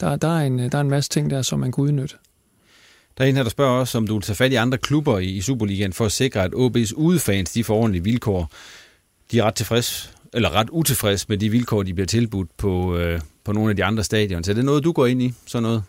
[0.00, 2.16] Der, der, er en, der er en masse ting der, som man kan udnytte.
[3.18, 5.18] Der er en her, der spørger også, om du vil tage fat i andre klubber
[5.18, 8.50] i, Superligaen for at sikre, at OB's udefans de får ordentlige vilkår.
[9.30, 13.20] De er ret tilfreds, eller ret utilfreds med de vilkår, de bliver tilbudt på, øh,
[13.44, 14.42] på nogle af de andre stadioner.
[14.42, 15.34] Så er det noget, du går ind i?
[15.46, 15.82] Sådan noget?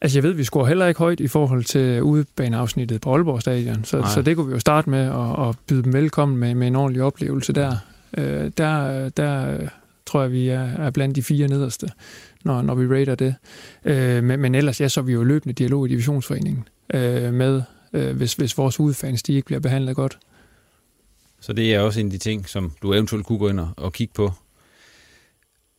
[0.00, 3.84] Altså, jeg ved, vi scorer heller ikke højt i forhold til udebaneafsnittet på Aalborg Stadion,
[3.84, 6.66] så, så det kunne vi jo starte med at, at byde dem velkommen med, med
[6.66, 7.76] en ordentlig oplevelse der.
[8.18, 9.58] Øh, der, der
[10.06, 11.90] tror jeg, vi er, er blandt de fire nederste,
[12.44, 13.34] når, når vi rater det.
[13.84, 17.62] Øh, men, men ellers, ja, så er vi jo løbende dialog i divisionsforeningen øh, med,
[17.92, 20.18] øh, hvis, hvis vores udfans de ikke bliver behandlet godt.
[21.40, 23.68] Så det er også en af de ting, som du eventuelt kunne gå ind og,
[23.76, 24.32] og kigge på.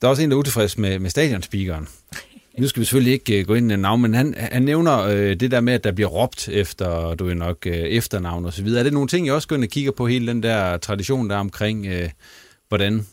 [0.02, 1.88] Der er også en, der er utilfreds med, med stadionspeakeren.
[2.60, 5.36] Nu skal vi selvfølgelig ikke øh, gå ind i navn, men han, han nævner øh,
[5.36, 8.64] det der med, at der bliver råbt efter, du er nok, øh, efternavn og så
[8.64, 8.80] videre.
[8.80, 11.30] Er det nogle ting, I også går ind og kigger på, hele den der tradition
[11.30, 12.10] der omkring, øh,
[12.68, 13.06] hvordan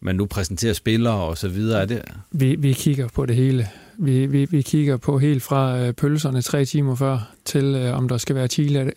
[0.00, 1.82] man nu præsenterer spillere og så videre?
[1.82, 2.02] Er det?
[2.32, 3.68] Vi, vi kigger på det hele.
[3.98, 8.08] Vi, vi, vi kigger på helt fra øh, pølserne tre timer før, til øh, om
[8.08, 8.48] der skal være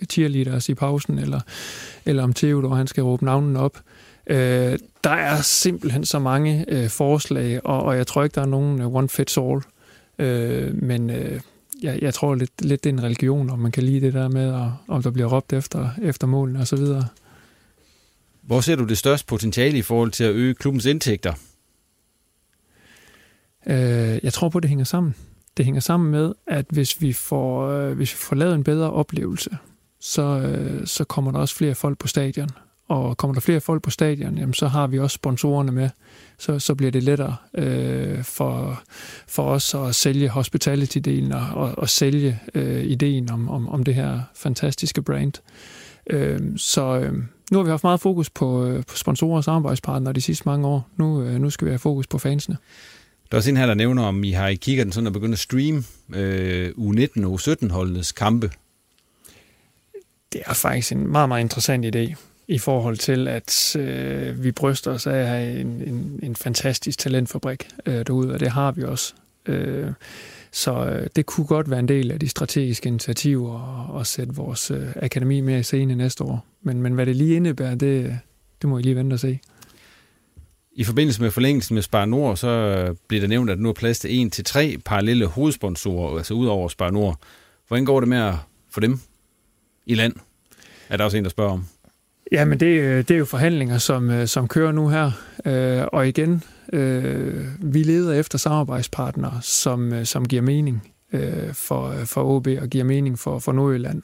[0.09, 1.39] cheerleaders i pausen, eller,
[2.05, 3.77] eller om Theodor han skal råbe navnen op.
[4.27, 8.45] Øh, der er simpelthen så mange øh, forslag, og, og jeg tror ikke, der er
[8.45, 9.61] nogen øh, one fits all.
[10.19, 11.41] Øh, men øh,
[11.81, 14.29] jeg, jeg tror lidt, lidt, det er en religion, om man kan lide det der
[14.29, 17.07] med, at, om der bliver råbt efter, efter målene og så videre.
[18.41, 21.33] Hvor ser du det største potentiale i forhold til at øge klubbens indtægter?
[23.67, 25.15] Øh, jeg tror på, at det hænger sammen.
[25.57, 28.91] Det hænger sammen med, at hvis vi får, øh, hvis vi får lavet en bedre
[28.91, 29.57] oplevelse,
[29.99, 32.49] så, øh, så kommer der også flere folk på stadion.
[32.93, 35.89] Og kommer der flere folk på stadion, jamen, så har vi også sponsorerne med.
[36.37, 38.83] Så, så bliver det lettere øh, for,
[39.27, 43.95] for os at sælge hospitality-delen og, og, og sælge øh, ideen om, om, om det
[43.95, 45.33] her fantastiske brand.
[46.09, 47.13] Øh, så øh,
[47.51, 50.67] nu har vi haft meget fokus på, øh, på sponsorer og samarbejdspartnere de sidste mange
[50.67, 50.89] år.
[50.97, 52.57] Nu, øh, nu skal vi have fokus på fansene.
[53.31, 55.13] Der er også en her, der nævner, om I har i kigger den sådan at
[55.13, 55.83] begynde at streame
[56.15, 58.51] øh, U19 og U17-holdenes kampe.
[60.33, 62.15] Det er faktisk en meget, meget interessant idé
[62.47, 66.99] i forhold til, at øh, vi bryster os af at have en, en, en fantastisk
[66.99, 69.13] talentfabrik øh, derude, og det har vi også.
[69.45, 69.91] Øh,
[70.51, 74.71] så øh, det kunne godt være en del af de strategiske initiativer at sætte vores
[74.71, 76.45] øh, akademi mere i scene næste år.
[76.61, 78.19] Men, men hvad det lige indebærer, det,
[78.61, 79.39] det må I lige vente og se.
[80.75, 83.99] I forbindelse med forlængelsen med Spar Nord, så bliver der nævnt, at nu er plads
[83.99, 87.19] til en til tre parallelle hovedsponsorer, altså ud over Spar Nord.
[87.67, 88.33] Hvordan går det med at
[88.69, 88.99] få dem
[89.85, 90.13] i land?
[90.89, 91.65] Er der også en, der spørger om?
[92.33, 95.11] Ja, men det, øh, det er jo forhandlinger, som, øh, som kører nu her.
[95.45, 101.93] Øh, og igen, øh, vi leder efter samarbejdspartnere, som, øh, som giver mening øh, for,
[102.05, 104.01] for OB og giver mening for, for Nordjylland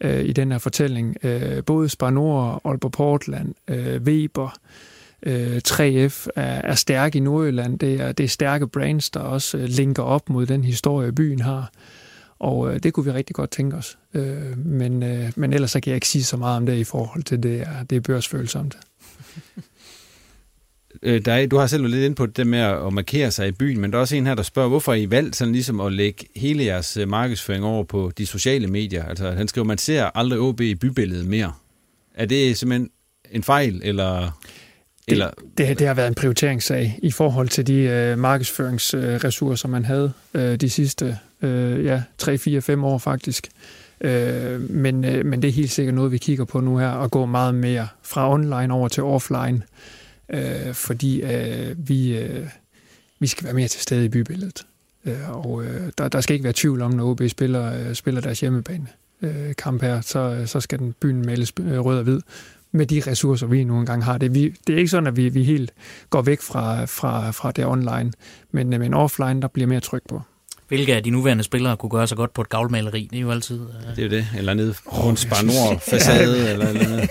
[0.00, 1.16] øh, i den her fortælling.
[1.22, 4.58] Øh, både Spar Nord, Aalborg Portland, øh, Weber,
[5.22, 7.78] øh, 3F er, er stærke i Nordjylland.
[7.78, 11.70] Det er, det er stærke brands, der også linker op mod den historie, byen har.
[12.38, 13.98] Og øh, det kunne vi rigtig godt tænke os.
[14.14, 16.84] Øh, men, øh, men ellers så kan jeg ikke sige så meget om det i
[16.84, 18.78] forhold til det, er, det er børsfølsomt.
[21.02, 23.52] øh, der er, du har selv lidt ind på det med at markere sig i
[23.52, 25.92] byen, men der er også en her, der spørger, hvorfor I valgt sådan ligesom at
[25.92, 29.04] lægge hele jeres øh, markedsføring over på de sociale medier?
[29.04, 31.52] Altså, han skriver, man ser aldrig OB i bybilledet mere.
[32.14, 32.90] Er det simpelthen
[33.30, 34.40] en fejl, eller...
[35.08, 35.30] Eller...
[35.30, 40.12] Det, det, det har været en prioriteringssag i forhold til de øh, markedsføringsressourcer, man havde
[40.34, 43.48] øh, de sidste øh, ja, 3, 4, 5 år faktisk.
[44.00, 47.10] Øh, men, øh, men det er helt sikkert noget, vi kigger på nu her, og
[47.10, 49.62] gå meget mere fra online over til offline,
[50.28, 52.46] øh, fordi øh, vi, øh,
[53.18, 54.66] vi skal være mere til stede i bybilledet.
[55.04, 58.20] Øh, og øh, der, der skal ikke være tvivl om, når OB spiller, øh, spiller
[58.20, 58.86] deres hjemmebane
[59.22, 62.20] øh, kamp her, så, øh, så skal den byen males øh, rød og hvid
[62.72, 64.18] med de ressourcer, vi nu engang har.
[64.18, 65.72] Det, vi, det er ikke sådan, at vi, vi helt
[66.10, 68.12] går væk fra, fra, fra det online,
[68.50, 70.22] men, øh, men offline, der bliver mere tryk på.
[70.68, 73.08] Hvilke af de nuværende spillere kunne gøre sig godt på et gavlmaleri?
[73.10, 73.60] Det er jo altid...
[73.60, 73.66] Uh...
[73.96, 74.26] Det er jo det.
[74.36, 76.52] Eller nede på en Spar facade ja.
[76.52, 77.10] eller, eller noget.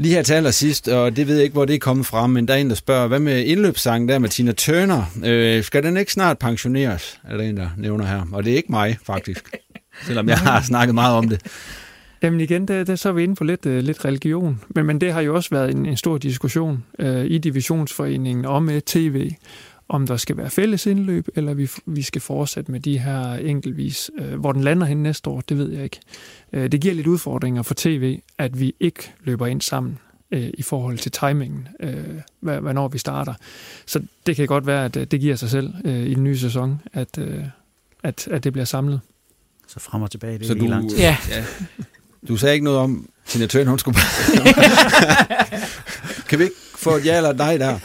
[0.00, 2.48] Lige her til allersidst, og det ved jeg ikke, hvor det er kommet fra, men
[2.48, 5.04] der er en, der spørger, hvad med indløbssangen der med Tina Turner?
[5.24, 7.20] Øh, skal den ikke snart pensioneres?
[7.24, 8.22] Er der en, der nævner her.
[8.32, 9.50] Og det er ikke mig, faktisk.
[10.06, 11.42] Selvom jeg har snakket meget om det.
[12.22, 14.60] Jamen igen, det, det så er vi inde på lidt, uh, lidt religion.
[14.68, 18.62] Men, men det har jo også været en, en stor diskussion uh, i divisionsforeningen og
[18.62, 19.30] med tv,
[19.88, 24.10] om der skal være fælles indløb, eller vi, vi skal fortsætte med de her enkeltvis.
[24.20, 26.00] Uh, hvor den lander hen næste år, det ved jeg ikke.
[26.52, 29.98] Uh, det giver lidt udfordringer for tv, at vi ikke løber ind sammen
[30.34, 31.68] uh, i forhold til timingen,
[32.40, 33.34] hvornår vi starter.
[33.86, 37.18] Så det kan godt være, at det giver sig selv i den nye sæson, at,
[38.02, 39.00] at, at det bliver samlet.
[39.68, 40.98] Så frem og tilbage, det er så lige du, langt.
[40.98, 41.16] Ja.
[41.30, 41.44] ja.
[42.28, 43.98] Du sagde ikke noget om, Tina Turner, hun skulle
[46.28, 47.78] Kan vi ikke få et ja eller et nej der?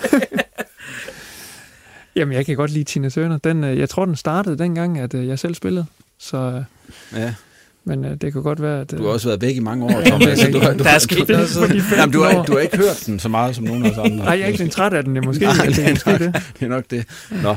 [2.16, 3.38] Jamen, jeg kan godt lide Tina Turner.
[3.38, 5.86] Den, jeg tror, den startede dengang, at jeg selv spillede.
[6.20, 6.64] Så,
[7.16, 7.34] ja.
[7.86, 8.94] Men uh, det kan godt være, at...
[8.94, 9.00] Uh...
[9.00, 10.40] Du har også været væk i mange år, Thomas.
[10.40, 11.56] du, du, der er sket noget.
[11.98, 14.26] Jamen, du, har, du har ikke hørt den så meget som nogen af os andre.
[14.26, 15.16] Nej, jeg er ikke træt af den.
[15.16, 16.34] Det er måske, Nej, det, det, er måske nok, det.
[16.60, 17.06] det er nok det.
[17.44, 17.56] Nå.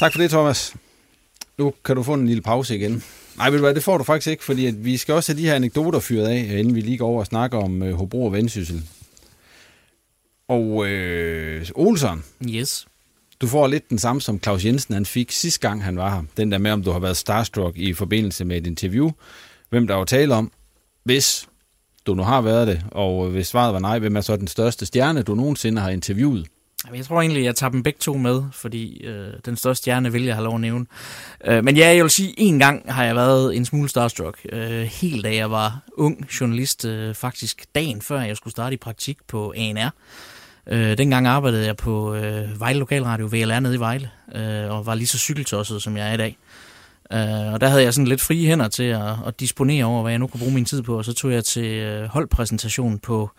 [0.00, 0.74] Tak for det, Thomas.
[1.58, 3.02] Nu kan du få en lille pause igen.
[3.36, 5.42] Nej, ved du hvad, det får du faktisk ikke, fordi at vi skal også have
[5.42, 8.24] de her anekdoter fyret af, inden vi lige går over og snakker om øh, Hobro
[8.24, 8.82] og Vendsyssel.
[10.48, 12.24] Og øh, Olsen.
[12.48, 12.86] Yes.
[13.40, 16.22] Du får lidt den samme, som Claus Jensen han fik sidste gang, han var her.
[16.36, 19.10] Den der med, om du har været starstruck i forbindelse med et interview.
[19.70, 20.52] Hvem der var tale om,
[21.04, 21.48] hvis
[22.06, 24.86] du nu har været det, og hvis svaret var nej, hvem er så den største
[24.86, 26.46] stjerne, du nogensinde har interviewet?
[26.94, 30.24] Jeg tror egentlig, jeg tager dem begge to med, fordi øh, den største stjerne vil
[30.24, 30.86] jeg have lov at nævne.
[31.44, 34.46] Øh, men ja, jeg vil sige, en gang har jeg været en smule starstruck.
[34.52, 38.76] Øh, helt da jeg var ung journalist, øh, faktisk dagen før jeg skulle starte i
[38.76, 39.90] praktik på ANR.
[40.70, 44.94] Øh, dengang arbejdede jeg på øh, Vejle Lokalradio, VLR nede i Vejle, øh, og var
[44.94, 46.36] lige så cykeltosset, som jeg er i dag.
[47.12, 50.12] Øh, og der havde jeg sådan lidt frie hænder til at, at disponere over, hvad
[50.12, 53.30] jeg nu kunne bruge min tid på, og så tog jeg til øh, holdpræsentation på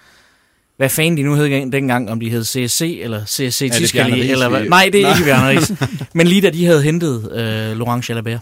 [0.77, 4.65] hvad fanden de nu hed dengang, om de hed CSC eller CSC Tiskali, eller hvad.
[4.65, 5.71] Nej, det er ikke Bjarne Ries.
[6.15, 8.41] Men lige da de havde hentet øh, Laurent Jalabert,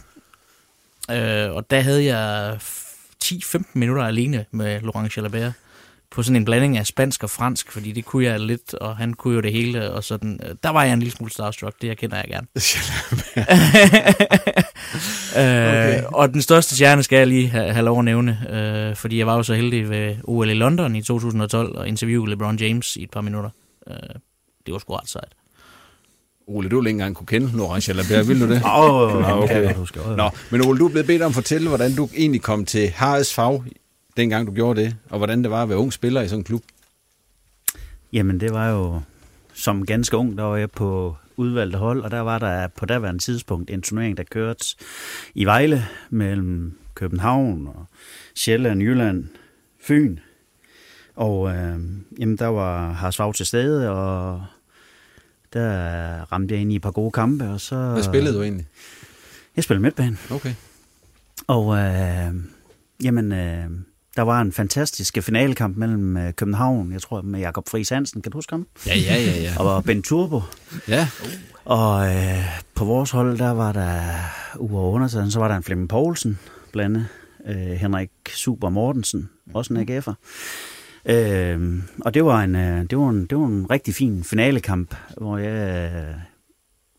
[1.11, 2.57] øh, og der havde jeg
[3.23, 5.51] 10-15 minutter alene med Laurent Jalabert
[6.11, 9.13] på sådan en blanding af spansk og fransk, fordi det kunne jeg lidt, og han
[9.13, 10.39] kunne jo det hele, og sådan.
[10.63, 12.47] Der var jeg en lille smule starstruck, det jeg kender jeg gerne.
[15.35, 15.97] okay.
[15.97, 19.17] øh, og den største stjerne skal jeg lige have, have lov at nævne, øh, fordi
[19.17, 22.95] jeg var jo så heldig ved OL i London i 2012 og interviewe LeBron James
[22.95, 23.49] i et par minutter.
[23.89, 23.95] Øh,
[24.65, 25.33] det var sgu ret sejt.
[26.47, 28.61] Ole, du ville ikke engang kunne kende Laurent Jalabert, vil du det?
[28.77, 29.73] Åh, oh, Nå, okay.
[30.17, 32.93] Nå, men Ole, du er blevet bedt om at fortælle, hvordan du egentlig kom til
[33.25, 33.63] Fag,
[34.17, 36.43] dengang du gjorde det, og hvordan det var at være ung spiller i sådan en
[36.43, 36.63] klub.
[38.13, 39.01] Jamen, det var jo
[39.53, 43.23] som ganske ung, der var jeg på udvalgte hold, og der var der på daværende
[43.23, 44.65] tidspunkt en turnering, der kørte
[45.35, 47.85] i Vejle mellem København og
[48.35, 49.27] Sjælland, Jylland,
[49.81, 50.17] Fyn.
[51.15, 51.79] Og øh,
[52.19, 54.43] jamen, der var Harsvag til stede, og
[55.53, 55.71] der
[56.31, 57.49] ramte jeg ind i et par gode kampe.
[57.49, 58.65] Og så, Hvad spillede du egentlig?
[59.55, 60.17] Jeg spillede midtbane.
[60.31, 60.53] Okay.
[61.47, 62.33] Og øh,
[63.03, 63.69] jamen, øh,
[64.17, 68.31] der var en fantastisk finalekamp mellem øh, København, jeg tror med Jakob Friis Hansen, kan
[68.31, 68.67] du huske ham?
[68.87, 69.41] Ja, ja, ja.
[69.41, 69.59] ja.
[69.59, 70.41] Og Ben Turbo.
[70.87, 71.07] Ja.
[71.65, 72.43] Og øh,
[72.75, 74.01] på vores hold, der var der
[74.59, 76.39] uger under, så var der en Flemming Poulsen,
[76.71, 77.07] blandt andet
[77.71, 80.13] øh, Henrik Super Mortensen, også en AGF'er.
[81.05, 84.95] Øh, og det var, en, øh, det, var en, det var en rigtig fin finalekamp,
[85.17, 86.15] hvor jeg øh,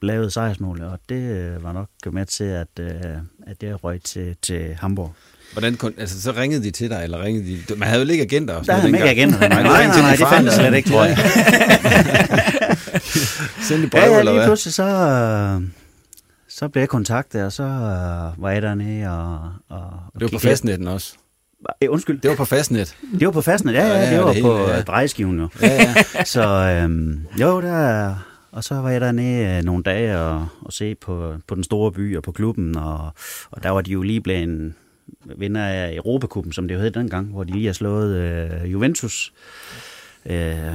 [0.02, 3.16] lavede sejrsmål, og det øh, var nok med til, at, øh,
[3.46, 5.14] at jeg røg til, til Hamburg.
[5.52, 7.58] Hvordan kun, altså, så ringede de til dig, eller ringede de...
[7.76, 9.38] Man havde jo ikke agenter og Der sådan havde man ikke agenter.
[9.48, 11.18] Nej, nej, nej, det fandt jeg slet ikke, tror jeg.
[13.68, 14.46] Sendte brev, ja, ja, eller lige hvad?
[14.48, 15.62] pludselig så, øh,
[16.48, 19.40] så blev jeg kontaktet, og så øh, var jeg dernede og...
[19.68, 19.80] og
[20.14, 21.14] og Det var på fastnetten også.
[21.80, 22.20] Eh, undskyld.
[22.20, 22.96] Det var på fastnet.
[23.18, 24.76] Det var på fastnet, ja, Ja, ja, ja, det var det på hele, ja.
[24.76, 24.82] ja.
[24.82, 25.48] drejeskiven jo.
[25.62, 25.94] Ja,
[26.24, 26.42] Så
[26.82, 28.14] øhm, jo, der,
[28.52, 32.16] og så var jeg dernede nogle dage og, og se på, på den store by
[32.16, 33.10] og på klubben, og,
[33.50, 34.72] og der var de jo lige blevet
[35.36, 39.32] vinder af Europacupen, som det jo hed dengang, hvor de lige har slået øh, Juventus
[40.26, 40.74] øh,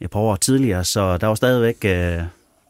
[0.00, 2.22] et par år tidligere, så der var stadigvæk øh,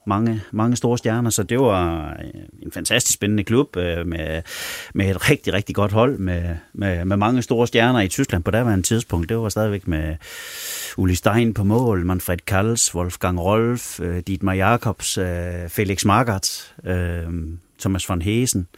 [0.08, 4.42] mange, mange store stjerner, så det var øh, en fantastisk spændende klub øh, med,
[4.94, 8.50] med et rigtig, rigtig godt hold, med, med, med mange store stjerner i Tyskland på
[8.50, 9.28] daværende tidspunkt.
[9.28, 10.16] Det var stadigvæk med
[10.96, 16.50] Uli Stein på mål, Manfred Kals, Wolfgang Rolf, øh, Dietmar Jacobs, øh, Felix Magath,
[16.84, 17.26] øh,
[17.80, 18.68] Thomas von Hesen.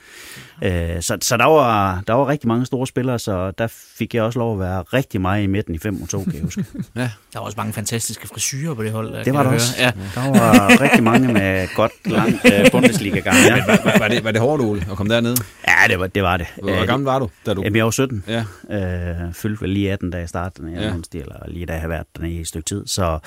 [0.63, 3.67] Øh, så så der, var, der var rigtig mange store spillere, så der
[3.99, 6.35] fik jeg også lov at være rigtig meget i midten i 5 og 2, kan
[6.35, 6.65] jeg huske.
[6.97, 7.01] ja.
[7.33, 9.25] Der var også mange fantastiske frisyrer på det hold.
[9.25, 9.75] Det var jeg der også.
[9.79, 9.91] Ja.
[10.15, 13.37] Der var rigtig mange med godt, langt øh, Bundesliga-gang.
[13.47, 13.57] Ja.
[13.57, 15.37] Men var, var, det, var det hårdt, Ole, at komme derned?
[15.69, 16.23] Ja, det var det.
[16.23, 16.47] Var det.
[16.63, 17.63] Hvor gammel var du, da du...
[17.63, 18.25] Jamen, jeg var 17.
[18.29, 18.45] Ja.
[18.71, 21.21] Øh, fyldte vel lige 18, da jeg startede, ja.
[21.21, 22.87] eller lige da jeg havde været dernede i et stykke tid.
[22.87, 23.19] Så,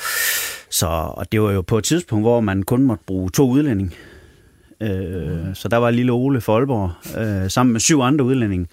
[0.70, 3.92] så, og det var jo på et tidspunkt, hvor man kun måtte bruge to udlændinge.
[4.82, 8.68] Øh, så der var lille Ole Folborg øh, sammen med syv andre udlændinge,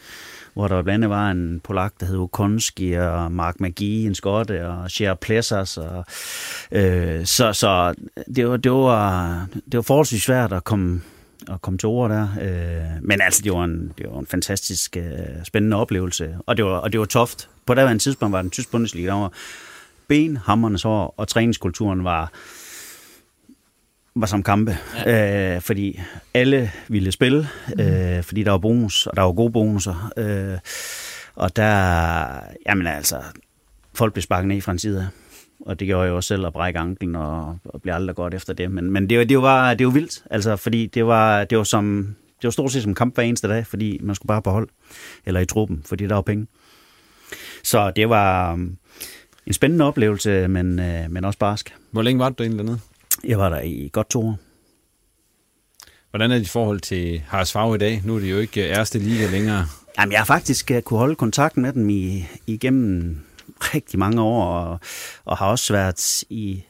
[0.55, 4.68] hvor der blandt andet var en polak, der hed Okonski, og Mark Magi, en skotte,
[4.68, 5.76] og Cher Plessers.
[5.76, 6.05] Og,
[6.72, 7.94] øh, så så
[8.36, 11.01] det, var, det, var, det var forholdsvis svært at komme,
[11.48, 12.28] at komme til ord der.
[12.42, 16.64] Øh, men altså, det var en, det var en fantastisk øh, spændende oplevelse, og det
[16.64, 17.48] var, og det var toft.
[17.66, 19.32] På det tidspunkt var den tysk Bundesliga, der var
[20.09, 22.32] ben, hammernes hår, og træningskulturen var
[24.15, 25.55] var som kampe, ja.
[25.57, 26.01] øh, fordi
[26.35, 27.49] alle ville spille,
[27.81, 30.13] øh, fordi der var bonus, og der var gode bonusser.
[30.17, 30.59] Øh,
[31.35, 33.17] og der, jamen altså,
[33.95, 35.07] folk blev sparket ned fra en side af.
[35.67, 38.53] Og det gjorde jeg også selv at brække anklen og, og blev aldrig godt efter
[38.53, 38.71] det.
[38.71, 41.65] Men, men det, var- det, var, det var vildt, altså, fordi det var, det var
[41.65, 44.51] som, det var stort set som kamp hver eneste dag, fordi man skulle bare på
[44.51, 44.69] hold,
[45.27, 46.47] eller i truppen, fordi der var penge.
[47.65, 48.77] Så det var um,
[49.47, 51.75] en spændende oplevelse, men, øh, men også barsk.
[51.91, 52.81] Hvor længe var du egentlig dernede?
[53.25, 54.39] Jeg var der i godt to år.
[56.11, 58.03] Hvordan er dit forhold til Haralds Fag i dag?
[58.05, 59.66] Nu er det jo ikke ærste liga længere.
[59.99, 63.21] Jamen, jeg har faktisk uh, kunne holde kontakten med dem i, igennem
[63.75, 64.81] rigtig mange år, og,
[65.25, 66.64] og har også været i,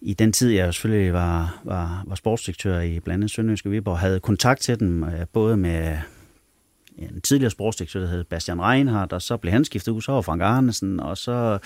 [0.00, 4.20] i den tid, jeg selvfølgelig var, var, var sportsdirektør i blandt andet Sønderjyske Viborg, havde
[4.20, 5.98] kontakt til dem, uh, både med
[6.98, 10.20] en tidligere sportsdirektør, der hed Bastian Reinhardt, og så blev han skiftet ud, så var
[10.20, 11.58] Frank Arnesen, og så...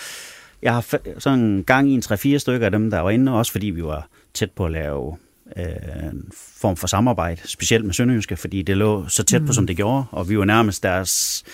[0.62, 3.52] Jeg har sådan en gang i en 3-4 stykker af dem, der var inde, også
[3.52, 5.16] fordi vi var tæt på at lave
[5.56, 5.64] øh,
[6.12, 6.24] en
[6.60, 9.52] form for samarbejde, specielt med Sønderjyske, fordi det lå så tæt på, Mm.
[9.52, 11.44] som det gjorde, og vi var nærmest deres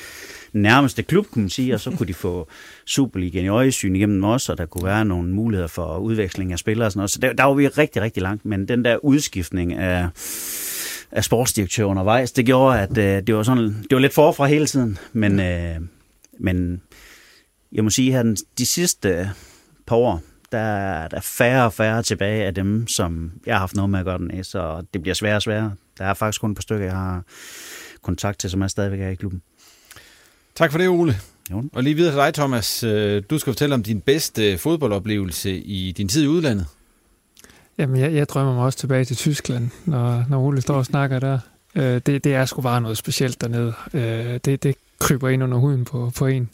[0.52, 2.48] nærmeste klub, kunne man sige, og så kunne de få
[2.86, 6.86] Superligaen i øjesyn igennem os, og der kunne være nogle muligheder for udveksling af spillere
[6.86, 7.11] og sådan noget.
[7.11, 10.09] Så der, der var vi rigtig, rigtig langt, men den der udskiftning af,
[11.12, 14.66] af sportsdirektør undervejs, det gjorde, at øh, det var sådan, det var lidt forfra hele
[14.66, 15.76] tiden, men, øh,
[16.40, 16.80] men
[17.73, 18.27] jeg må sige, at
[18.59, 19.31] de sidste
[19.87, 23.75] par år, der er der færre og færre tilbage af dem, som jeg har haft
[23.75, 25.75] noget med at gøre den af, så det bliver sværere og sværere.
[25.99, 27.23] Der er faktisk kun et par stykker, jeg har
[28.03, 29.43] kontakt til, som er stadigvæk er i klubben.
[30.55, 31.16] Tak for det, Ole.
[31.51, 31.64] Jo.
[31.73, 32.83] Og lige videre til dig, Thomas.
[32.85, 36.66] Øh, Du skal fortælle om din bedste fodboldoplevelse i din tid i udlandet.
[37.79, 41.19] Jamen, jeg, jeg drømmer mig også tilbage til Tyskland, når, når Ole står og snakker
[41.19, 41.39] der.
[41.75, 43.73] Øh, det, det er sgu bare noget specielt dernede.
[43.95, 46.51] Øh, det, det kryber ind under huden på, på en.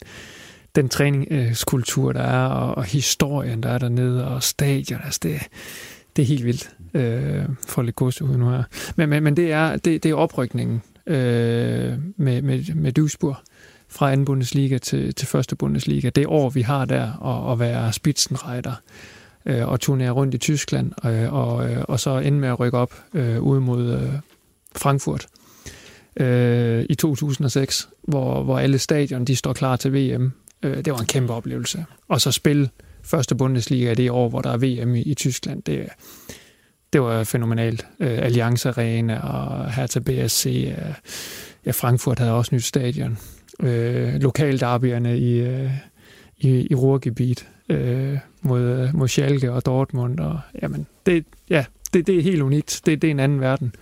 [0.74, 5.40] Den træningskultur, der er, og, og historien, der er dernede, og stadion, altså det,
[6.16, 6.70] det er helt vildt.
[6.94, 8.62] Øh, for lidt ud nu her.
[8.96, 13.36] Men, men, men det, er, det, det er oprykningen øh, med, med, med Duisburg
[13.88, 16.10] fra anden Bundesliga til, til første Bundesliga.
[16.10, 18.72] Det år, vi har der, at, at være Spitzenreiter
[19.46, 22.78] øh, og turnere rundt i Tyskland, øh, og, øh, og så ende med at rykke
[22.78, 24.12] op øh, ud mod øh,
[24.76, 25.26] Frankfurt
[26.16, 30.32] øh, i 2006, hvor, hvor alle stadion de står klar til VM.
[30.64, 31.84] Øh, det var en kæmpe oplevelse.
[32.08, 32.68] Og så spille
[33.02, 35.88] første Bundesliga det år, hvor der er VM i, i Tyskland, det,
[36.92, 37.86] det var fænomenalt.
[38.00, 40.94] Øh, Allianz Arena og Hertha BSC, øh,
[41.66, 43.18] ja, Frankfurt havde også nyt stadion.
[43.62, 45.70] Øh, lokalderbyerne i, øh,
[46.36, 50.20] i, i Ruhrgebiet øh, mod, mod Schalke og Dortmund.
[50.20, 52.82] Og, jamen, det, ja, det, det er helt unikt.
[52.86, 53.74] Det, det er en anden verden.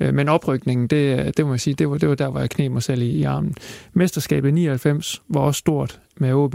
[0.00, 2.50] Øh, men oprykningen, det, det må jeg sige, det var, det var der, hvor jeg
[2.50, 3.54] knep mig selv i, i armen.
[3.92, 6.54] Mesterskabet 99 var også stort med OB.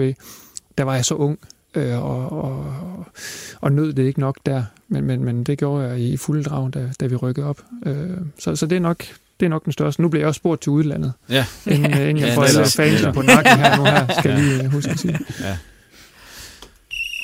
[0.77, 1.39] Der var jeg så ung,
[1.75, 2.65] øh, og, og,
[3.61, 4.63] og nød det ikke nok der.
[4.87, 7.61] Men, men, men det gjorde jeg i fuld drag, da, da vi rykkede op.
[7.85, 8.09] Øh,
[8.39, 9.05] så, så det er nok
[9.39, 10.01] det er nok den største.
[10.01, 11.13] Nu bliver jeg også spurgt til udlandet.
[11.29, 11.45] Ja.
[11.67, 14.67] Inden, inden jeg ja, får alle fansen på nakken her nu her, skal jeg lige
[14.67, 15.19] huske at sige.
[15.41, 15.57] Ja.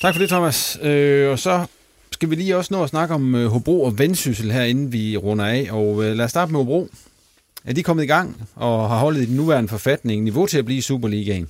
[0.02, 0.80] Tak for det, Thomas.
[0.84, 1.66] Øh, og så
[2.12, 5.18] skal vi lige også nå at snakke om øh, Hobro og Vendsyssel her, inden vi
[5.18, 5.68] runder af.
[5.72, 6.90] Og øh, lad os starte med Hobro.
[7.66, 10.66] Er de kommet i gang og har holdet i den nuværende forfatning niveau til at
[10.66, 11.48] blive Superligaen?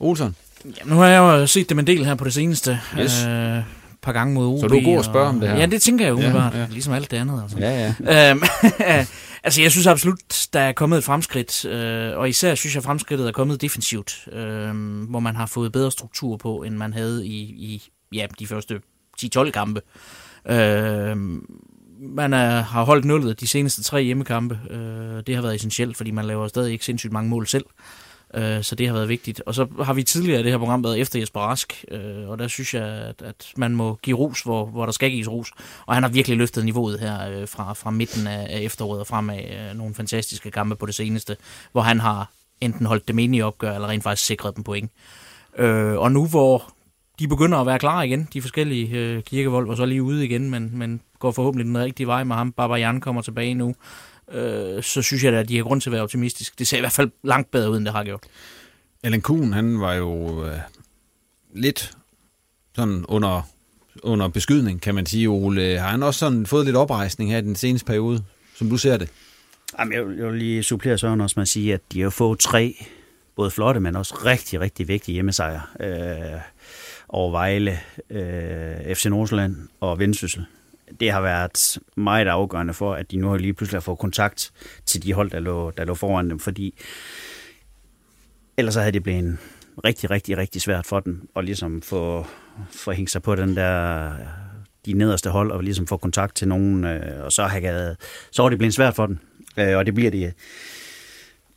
[0.00, 0.36] Olsen?
[0.64, 2.80] Ja, nu har jeg jo set dem en del her på det seneste.
[2.98, 3.24] Yes.
[3.24, 3.62] Øh,
[4.02, 4.60] par gange mod OB.
[4.60, 5.56] Så du er god at spørge og, om det her?
[5.56, 6.54] Ja, det tænker jeg umiddelbart.
[6.54, 6.66] Ja, ja.
[6.70, 7.42] Ligesom alt det andet.
[7.42, 7.58] Altså.
[7.58, 8.30] Ja, ja.
[8.30, 8.42] Øhm,
[9.44, 10.18] altså, jeg synes absolut,
[10.52, 11.64] der er kommet et fremskridt.
[11.64, 14.28] Øh, og især synes jeg, fremskridtet er kommet defensivt.
[14.32, 14.74] Øh,
[15.10, 17.82] hvor man har fået bedre struktur på, end man havde i, i
[18.12, 18.80] ja, de første
[19.24, 19.80] 10-12 kampe.
[20.46, 21.16] Øh,
[22.02, 24.60] man er, har holdt nullet de seneste tre hjemmekampe.
[24.70, 27.64] Øh, det har været essentielt, fordi man laver stadig ikke sindssygt mange mål selv.
[28.34, 29.42] Øh, så det har været vigtigt.
[29.46, 32.38] Og så har vi tidligere i det her program været efter Jesper Rask, øh, og
[32.38, 35.50] der synes jeg, at, at man må give ros, hvor, hvor der skal gives ros.
[35.86, 39.06] Og han har virkelig løftet niveauet her øh, fra, fra midten af, af efteråret og
[39.06, 39.38] fremad.
[39.38, 41.36] Øh, nogle fantastiske kampe på det seneste,
[41.72, 44.90] hvor han har enten holdt dem inde i opgør, eller rent faktisk sikret dem point.
[45.58, 46.72] Øh, og nu hvor
[47.22, 50.50] de begynder at være klar igen, de forskellige øh, kirkevold var så lige ude igen,
[50.50, 52.52] men, men går forhåbentlig den rigtige vej med ham.
[52.52, 53.74] Baba Jan kommer tilbage nu
[54.32, 56.58] øh, så synes jeg at de har grund til at være optimistisk.
[56.58, 58.20] Det ser i hvert fald langt bedre ud, end det har gjort.
[59.02, 60.58] Allan Kuhn, han var jo øh,
[61.54, 61.92] lidt
[62.76, 63.48] sådan under,
[64.02, 65.78] under beskydning, kan man sige, Ole.
[65.78, 68.96] Har han også sådan fået lidt oprejsning her i den seneste periode, som du ser
[68.96, 69.08] det?
[69.78, 72.10] Jamen, jeg, vil, jeg vil lige supplere Søren også med at sige, at de har
[72.10, 72.86] fået tre
[73.36, 76.40] både flotte, men også rigtig, rigtig vigtige hjemmesejre øh,
[77.12, 77.78] over Vejle,
[78.10, 80.46] øh, FC Nordsjælland og Vendsyssel
[81.00, 84.52] det har været meget afgørende for, at de nu har lige pludselig fået kontakt
[84.86, 86.74] til de hold, der lå, der lå foran dem, fordi
[88.56, 89.38] ellers så havde det blevet
[89.84, 92.26] rigtig, rigtig, rigtig svært for dem at ligesom få,
[92.70, 94.12] få hængt sig på den der
[94.86, 97.94] de nederste hold og ligesom få kontakt til nogen, øh, og så, har,
[98.30, 99.18] så var det blevet svært for dem.
[99.56, 100.34] Øh, og det bliver det,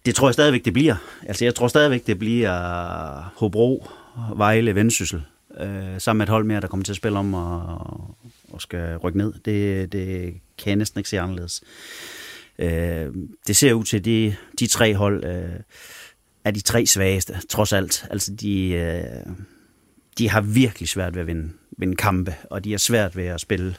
[0.06, 0.95] det tror jeg stadigvæk, det bliver.
[1.28, 3.88] Altså jeg tror stadigvæk, det bliver Hobro,
[4.36, 5.24] Vejle, Vendsyssel,
[5.60, 8.18] øh, sammen med et hold mere, der kommer til at spille om og,
[8.51, 9.34] og skal rykke ned.
[9.34, 11.64] Det, det kan jeg næsten ikke se anderledes.
[12.60, 13.14] Øh,
[13.47, 15.60] det ser ud til, at de, de tre hold øh,
[16.43, 18.08] er de tre svageste, trods alt.
[18.10, 19.34] Altså, de, øh,
[20.18, 23.41] de har virkelig svært ved at vinde, vinde kampe, og de har svært ved at
[23.41, 23.76] spille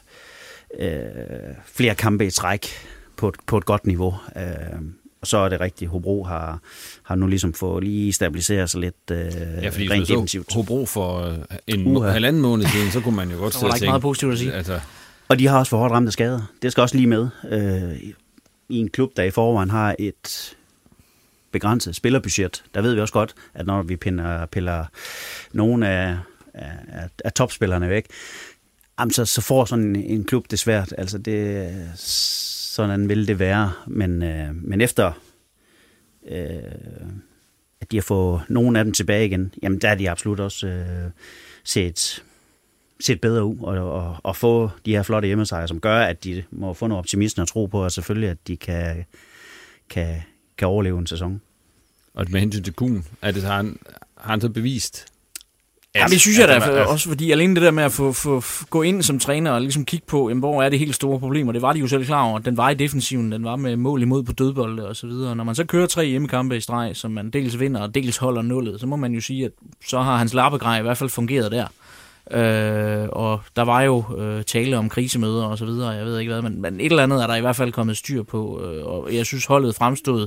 [0.78, 2.66] øh, flere kampe i træk
[3.16, 4.14] på et, på et godt niveau.
[4.36, 4.80] Øh,
[5.26, 6.58] og så er det rigtigt, Hobro har,
[7.02, 9.18] har nu ligesom fået lige stabiliseret sig lidt øh,
[9.62, 10.54] ja, fordi rent defensivt.
[10.54, 12.06] Hobro for øh, en uh-huh.
[12.06, 13.86] halvanden måned siden, så kunne man jo godt sidde og tænke...
[13.86, 14.52] meget positivt at sige.
[14.52, 14.80] Altså.
[15.28, 16.40] Og de har også for hårdt ramt af skader.
[16.62, 17.28] Det skal også lige med.
[17.50, 18.12] Øh,
[18.68, 20.56] I en klub, der i forvejen har et
[21.50, 24.84] begrænset spillerbudget, der ved vi også godt, at når vi piller, piller
[25.52, 26.18] nogle af,
[26.54, 28.06] af, af topspillerne væk,
[29.00, 30.94] jamen så, så får sådan en, en klub det svært.
[30.98, 31.70] Altså det,
[32.76, 33.72] sådan vil det være.
[33.86, 35.12] Men, øh, men efter
[36.28, 36.62] øh,
[37.80, 40.66] at de har fået nogle af dem tilbage igen, jamen der er de absolut også
[40.66, 41.10] øh,
[41.64, 42.24] set,
[43.00, 46.44] set bedre ud og, og, og få de her flotte hjemmesejre, som gør, at de
[46.50, 49.04] må få noget optimisme og tro på, og selvfølgelig, at de kan,
[49.90, 50.22] kan,
[50.58, 51.40] kan overleve en sæson.
[52.14, 53.78] Og med hensyn til Kuhn, er det, har, han,
[54.16, 55.06] har han så bevist,
[55.96, 58.82] Ja, det synes jeg da også, fordi alene det der med at få, få, gå
[58.82, 61.62] ind som træner og ligesom kigge på, jamen, hvor er det helt store problemer, det
[61.62, 62.38] var de jo selv klar over.
[62.38, 65.36] Den var i defensiven, den var med mål imod på dødbolde og så videre.
[65.36, 68.42] Når man så kører tre hjemmekampe i streg, som man dels vinder og dels holder
[68.42, 69.52] nullet, så må man jo sige, at
[69.86, 71.66] så har hans lappegrej i hvert fald fungeret der.
[72.30, 76.32] Øh, og der var jo øh, tale om krisemøder og så videre, jeg ved ikke
[76.32, 78.86] hvad, men, men et eller andet er der i hvert fald kommet styr på, øh,
[78.86, 80.26] og jeg synes holdet fremstod,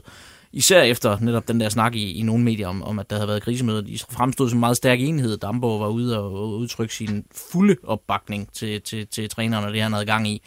[0.54, 3.28] især efter netop den der snak i, i nogle medier om, om, at der havde
[3.28, 5.38] været krisemøder, de fremstod som en meget stærk enhed.
[5.38, 9.94] Damborg var ude og, udtrykke sin fulde opbakning til, til, til træneren og det, han
[9.94, 10.42] havde gang i.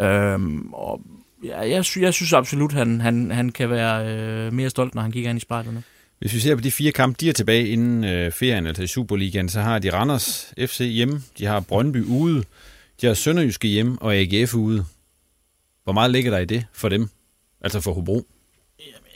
[0.00, 1.00] Øhm, og
[1.44, 5.02] ja, jeg, sy- jeg synes absolut, han, han, han kan være øh, mere stolt, når
[5.02, 5.82] han kigger ind i spejlet nu.
[6.18, 8.86] Hvis vi ser på de fire kampe, de er tilbage inden øh, ferien, altså i
[8.86, 12.44] Superligaen, så har de Randers FC hjemme, de har Brøndby ude,
[13.00, 14.84] de har Sønderjyske hjemme og AGF ude.
[15.84, 17.08] Hvor meget ligger der i det for dem?
[17.60, 18.26] Altså for Hobro?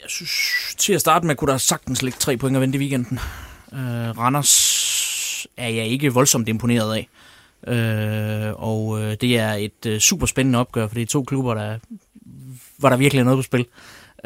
[0.05, 2.79] Jeg synes, til at starte med, kunne der sagtens ligge tre point at vente i
[2.81, 3.19] weekenden.
[3.73, 7.09] Øh, Randers er jeg ikke voldsomt imponeret af.
[7.73, 11.53] Øh, og øh, det er et øh, super spændende opgør, for det er to klubber,
[11.53, 11.79] der,
[12.77, 13.65] hvor der virkelig er noget på spil.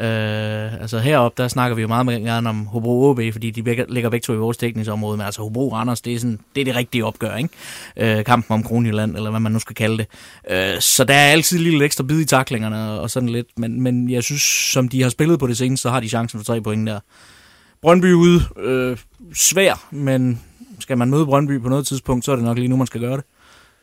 [0.00, 4.10] Øh, altså heroppe, der snakker vi jo meget gerne om Hobro OB, fordi de ligger
[4.10, 6.76] begge to i vores tekningsområde, men altså Hobro Randers, det er, sådan, det er det
[6.76, 8.18] rigtige opgør, ikke?
[8.18, 10.06] Øh, kampen om Kronjylland, eller hvad man nu skal kalde det.
[10.50, 14.10] Øh, så der er altid lidt ekstra bid i taklingerne og sådan lidt, men, men
[14.10, 14.42] jeg synes,
[14.72, 17.00] som de har spillet på det seneste, så har de chancen for tre point der.
[17.82, 18.96] Brøndby ude, øh,
[19.34, 20.40] svær, men
[20.78, 23.00] skal man møde Brøndby på noget tidspunkt, så er det nok lige nu, man skal
[23.00, 23.24] gøre det.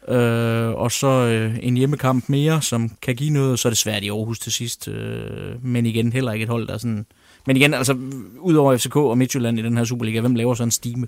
[0.08, 4.04] Øh, og så øh, en hjemmekamp mere, som kan give noget, så er det svært
[4.04, 4.88] i Aarhus til sidst.
[4.88, 7.06] Øh, men igen, heller ikke et hold, der er sådan...
[7.46, 7.98] Men igen, altså,
[8.40, 11.08] udover FCK og Midtjylland i den her Superliga, hvem laver sådan en stime?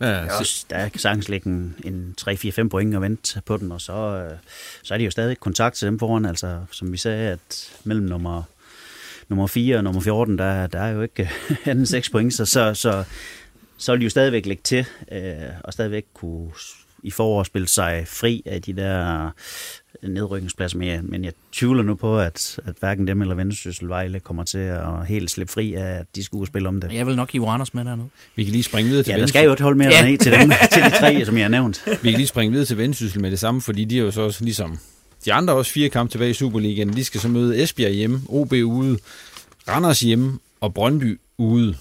[0.00, 0.66] Ja, så...
[0.70, 4.38] Der kan sagtens ligge en, en 3-4-5 point og vente på den, og så, øh,
[4.82, 6.24] så er de jo stadig kontakt til dem foran.
[6.24, 8.42] Altså, som vi sagde, at mellem nummer,
[9.28, 11.30] nummer 4 og nummer 14, der, der er jo ikke
[11.64, 13.04] anden 6 point, så, så, så,
[13.76, 15.34] så vil de jo stadigvæk lægge til, øh,
[15.64, 16.50] og stadigvæk kunne
[17.04, 19.30] i foråret spille sig fri af de der
[20.02, 24.20] nedrykningspladser, men jeg, men jeg tvivler nu på, at, at hverken dem eller Vendsyssel Vejle
[24.20, 26.92] kommer til at helt slippe fri af, at de skulle spille om det.
[26.92, 28.10] Jeg vil nok give Randers med der nu.
[28.36, 30.10] Vi kan lige springe videre til Ja, der skal jo et hold mere ja.
[30.10, 31.84] ned til, dem, til de tre, som jeg har nævnt.
[32.02, 34.20] Vi kan lige springe videre til Vendsyssel med det samme, fordi de er jo så
[34.20, 34.78] også ligesom
[35.24, 36.92] de andre også fire kampe tilbage i Superligaen.
[36.92, 38.98] De skal så møde Esbjerg hjemme, OB ude,
[39.68, 41.76] Randers hjemme og Brøndby ude.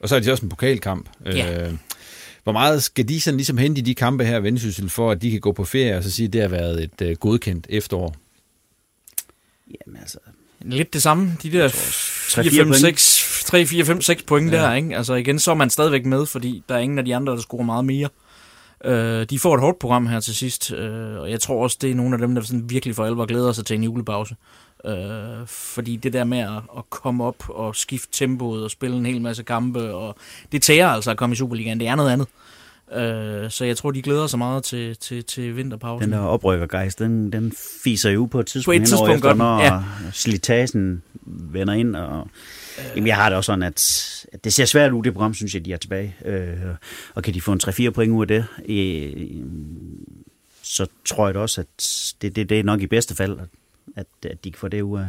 [0.00, 1.08] Og så er det også en pokalkamp.
[1.24, 1.66] Ja.
[1.68, 1.72] Øh,
[2.44, 5.30] hvor meget skal de sådan ligesom hente i de kampe her, Vendsyssel, for at de
[5.30, 8.14] kan gå på ferie og så sige, at det har været et uh, godkendt efterår?
[9.86, 10.18] Jamen altså...
[10.60, 11.36] Lidt det samme.
[11.42, 11.68] De der
[13.44, 14.56] 3, 4, 5, 6 point ja.
[14.56, 14.96] der, ikke?
[14.96, 17.40] Altså igen, så er man stadigvæk med, fordi der er ingen af de andre, der
[17.40, 18.08] scorer meget mere.
[18.84, 20.78] Uh, de får et hårdt program her til sidst, uh,
[21.20, 23.52] og jeg tror også, det er nogle af dem, der sådan virkelig for alvor glæder
[23.52, 24.36] sig til en julepause.
[24.84, 29.06] Uh, fordi det der med at, at komme op og skifte tempoet og spille en
[29.06, 30.16] hel masse kampe, og
[30.52, 32.28] det tærer altså at komme i Superligaen, det er noget andet.
[32.88, 36.04] Uh, så jeg tror, de glæder sig meget til, til, til vinterpausen.
[36.04, 37.52] Den der oprykkergejst, den, den
[37.84, 39.82] fiser jo på et tidspunkt, på et tidspunkt efter, når ja.
[40.12, 41.96] slitagen vender ind.
[41.96, 42.28] Og,
[42.78, 42.84] øh.
[42.96, 45.54] Jamen, jeg har det også sådan, at, at det ser svært ud, det program, synes
[45.54, 46.16] jeg, de er tilbage.
[46.24, 46.56] Øh,
[47.14, 49.26] og kan de få en 3-4 point ud af det, øh,
[50.62, 51.66] så tror jeg da også, at
[52.22, 53.38] det, det, det er nok i bedste fald,
[53.96, 55.06] at, at de kan få det ud af.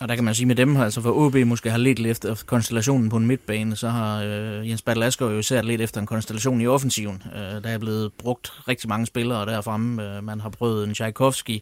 [0.00, 3.08] Og der kan man sige med dem, altså for OB måske har lidt efter konstellationen
[3.08, 6.60] på en midtbane, så har øh, Jens Bertel Asger jo især lidt efter en konstellation
[6.60, 7.22] i offensiven.
[7.34, 10.16] Øh, der er blevet brugt rigtig mange spillere derfremme.
[10.16, 11.58] Øh, man har prøvet en Tchaikovsky,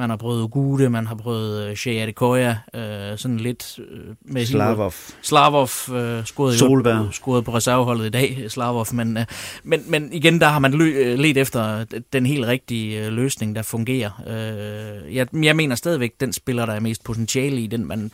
[0.00, 4.46] man har prøvet Gude, man har prøvet øh, Shea Adekoya, øh, sådan lidt øh, med
[4.46, 4.92] Slavov.
[5.22, 7.06] Slavov øh, scorede, Solberg.
[7.06, 9.24] jo, scorede på reserveholdet i dag, Slavov, men, øh,
[9.64, 13.56] men, men igen, der har man lø, øh, let efter den helt rigtige øh, løsning,
[13.56, 14.10] der fungerer.
[14.26, 18.10] Øh, jeg, jeg mener stadigvæk, den spiller, der er mest potentiale i, den man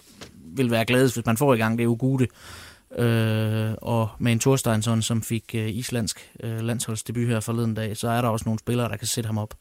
[0.57, 2.27] vil være glad, hvis man får i gang, det er Ugude.
[2.99, 8.09] Øh, og med en Thorsteinsson, som fik øh, islandsk øh, landsholdsdebut her forleden dag, så
[8.09, 9.55] er der også nogle spillere, der kan sætte ham op.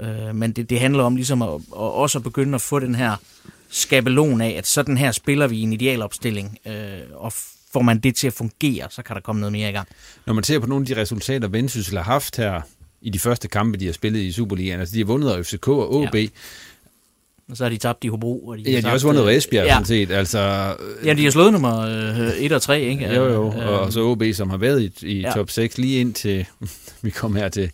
[0.00, 2.94] Øh, men det, det handler om ligesom at, at også at begynde at få den
[2.94, 3.16] her
[3.70, 6.74] skabelon af, at sådan her spiller vi i en idealopstilling, øh,
[7.14, 7.32] og
[7.72, 9.88] får man det til at fungere, så kan der komme noget mere i gang.
[10.26, 12.60] Når man ser på nogle af de resultater, Vendsyssel har haft her
[13.02, 15.68] i de første kampe, de har spillet i Superligaen, altså de har vundet af FCK
[15.68, 16.26] og OB, ja.
[17.50, 18.46] Og så har de tabt i Hobro.
[18.46, 19.72] Og de ja, de har også vundet af Esbjerg, ja.
[19.72, 20.10] sådan set.
[20.10, 20.38] Altså,
[21.04, 21.82] ja, de har slået nummer
[22.38, 23.14] 1 og 3, ikke?
[23.14, 25.32] Jo, jo, og, og så OB, som har været i, i ja.
[25.32, 26.46] top 6 lige ind til,
[27.02, 27.70] vi kom her til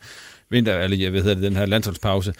[0.53, 2.35] vinter, eller jeg ved det, den her landsholdspause.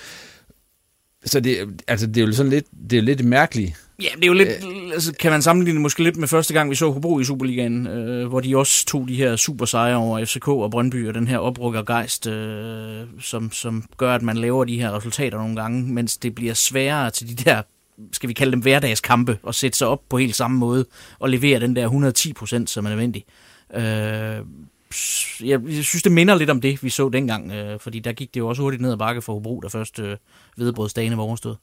[1.25, 3.73] Så det, altså, det er jo sådan lidt, det er lidt mærkeligt.
[4.03, 4.49] Ja, det er jo lidt,
[4.93, 8.29] altså, kan man sammenligne måske lidt med første gang, vi så Hobro i Superligaen, øh,
[8.29, 11.39] hvor de også tog de her super sejre over FCK og Brøndby, og den her
[11.39, 16.35] oprykkergejst, øh, som, som gør, at man laver de her resultater nogle gange, mens det
[16.35, 17.63] bliver sværere til de der,
[18.13, 20.85] skal vi kalde dem hverdagskampe, at sætte sig op på helt samme måde,
[21.19, 23.25] og levere den der 110 procent, som er nødvendig.
[23.75, 24.39] Øh,
[25.41, 28.35] jeg, jeg synes, det minder lidt om det, vi så dengang, øh, fordi der gik
[28.35, 30.17] det jo også hurtigt ned ad bakke for Hobro, der først øh,
[30.57, 31.57] hvedebrødsdagene var overstået.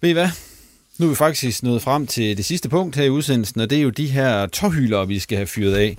[0.00, 0.28] Ved I hvad?
[0.98, 3.78] Nu er vi faktisk nået frem til det sidste punkt her i udsendelsen, og det
[3.78, 5.98] er jo de her tårhylere, vi skal have fyret af.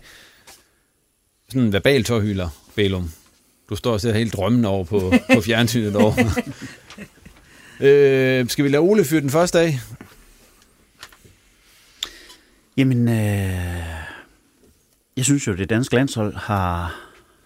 [1.50, 3.12] Sådan en verbal tårhylder, Bælum.
[3.70, 6.32] Du står og ser helt drømmende over på, på fjernsynet derovre.
[7.80, 9.80] øh, skal vi lade Ole fyre den første dag?
[12.78, 14.15] Jamen, øh,
[15.18, 16.96] jeg synes jo, det danske landshold har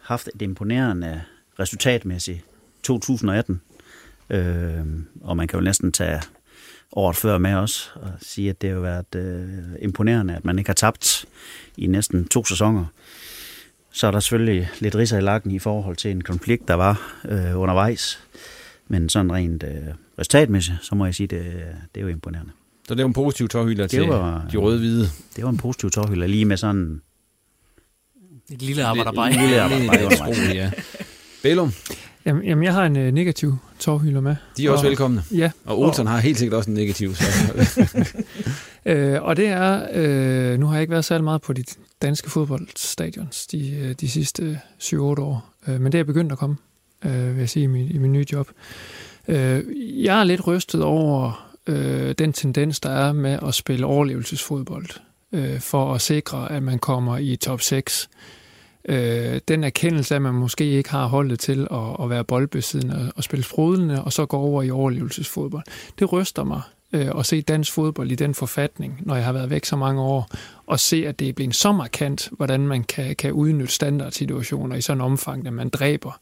[0.02, 1.22] haft et imponerende
[1.60, 2.46] resultatmæssigt
[2.84, 3.62] 2018.
[4.30, 4.86] Øh,
[5.22, 6.22] og man kan jo næsten tage
[6.92, 9.48] året før med os og sige, at det har været øh,
[9.82, 11.26] imponerende, at man ikke har tabt
[11.78, 12.86] i næsten to sæsoner.
[13.92, 17.20] Så er der selvfølgelig lidt riser i lakken i forhold til en konflikt, der var
[17.26, 18.20] øh, undervejs.
[18.88, 21.46] Men sådan rent øh, resultatmæssigt, så må jeg sige, det,
[21.96, 22.52] det er jo imponerende.
[22.88, 25.08] Så det var en positiv tårhylder til var, de røde-hvide?
[25.36, 27.02] Det var en positiv tårhylder, lige med sådan...
[28.52, 29.30] Et lille arbejderbej.
[29.30, 30.72] Et lille arbejderbej, ja.
[31.44, 31.74] Bellum?
[32.26, 34.36] Jamen, jamen, jeg har en øh, negativ tårhylder med.
[34.58, 35.24] De er også og, velkomne.
[35.32, 35.52] Ja.
[35.66, 37.16] Og Olsen og, har helt sikkert også en negativ.
[37.16, 37.26] Så.
[38.92, 41.64] øh, og det er, øh, nu har jeg ikke været særlig meget på de
[42.02, 46.56] danske fodboldstadions de, øh, de sidste 7-8 år, øh, men det er begyndt at komme,
[47.06, 48.50] øh, vil jeg sige, i min, i min nye job.
[49.28, 49.64] Øh,
[50.04, 54.88] jeg er lidt rystet over øh, den tendens, der er med at spille overlevelsesfodbold,
[55.32, 58.10] øh, for at sikre, at man kommer i top 6
[58.86, 63.24] øh, den erkendelse, at man måske ikke har holdet til at, at være boldbesiddende og
[63.24, 65.64] spille frodende, og så gå over i overlevelsesfodbold.
[66.00, 66.62] Det ryster mig
[66.94, 70.02] øh, at se dansk fodbold i den forfatning, når jeg har været væk så mange
[70.02, 70.30] år,
[70.66, 74.82] og se, at det er blevet så markant, hvordan man kan, kan udnytte standardsituationer i
[74.82, 76.20] sådan en omfang, at man dræber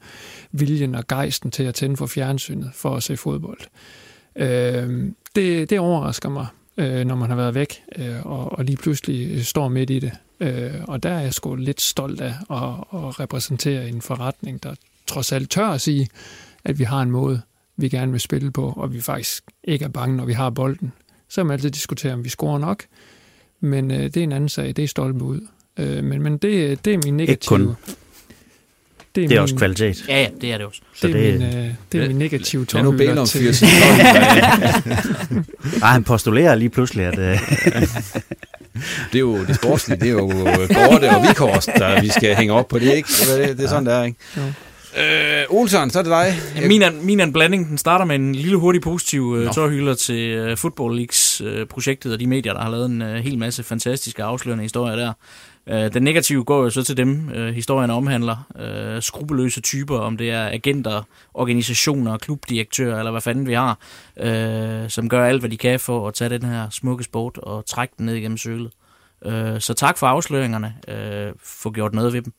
[0.52, 3.60] viljen og gejsten til at tænde for fjernsynet for at se fodbold.
[4.36, 6.48] Øh, det, det overrasker mig,
[6.78, 10.12] øh, når man har været væk, øh, og, og lige pludselig står midt i det.
[10.40, 12.58] Øh, og der er jeg sgu lidt stolt af at,
[12.94, 14.76] at repræsentere en forretning, der
[15.08, 16.08] trods alt tør at sige,
[16.64, 17.42] at vi har en måde,
[17.78, 20.92] vi gerne vil spille på, og vi faktisk ikke er bange, når vi har bolden.
[21.30, 22.84] Så kan man altid diskutere, om vi scorer nok,
[23.60, 25.48] men øh, det er en anden sag, det er stolt ud.
[25.80, 27.32] Øh, men men det, det er min negative...
[27.34, 27.76] Ikke kun.
[29.16, 30.06] Det er, det er min, også kvalitet.
[30.08, 30.82] Ja, ja, det er det også.
[30.96, 33.06] Så det, er min, øh, det er min negative ja, nu til...
[35.80, 37.20] Nej, han postulerer lige pludselig, at...
[37.20, 37.38] Øh...
[39.12, 42.54] det er jo det sportslige, det er jo Gorte og Vikhorst, der vi skal hænge
[42.54, 43.10] op på det, ikke?
[43.38, 44.20] Det, det er sådan, der er, ikke?
[44.38, 44.42] Jo.
[44.98, 46.68] Øh, Olsen, så er det dig.
[46.68, 47.70] Min, er, min er en blanding.
[47.70, 52.14] Den starter med en lille hurtig positiv uh, tårhylder til uh, Football Leagues uh, projektet
[52.14, 55.14] og de medier, der har lavet en uh, hel masse fantastiske afslørende historier der.
[55.70, 58.38] Øh, den negative går jo så til dem, øh, historien omhandler.
[58.56, 61.02] Uh, skrupelløse typer, om det er agenter,
[61.34, 63.80] organisationer, klubdirektører, eller hvad fanden vi har,
[64.90, 67.94] som gør alt, hvad de kan for at tage den her smukke sport og trække
[67.98, 68.72] den ned igennem sølet.
[69.60, 70.74] Så tak for afsløringerne.
[71.44, 72.34] Få gjort noget ved dem.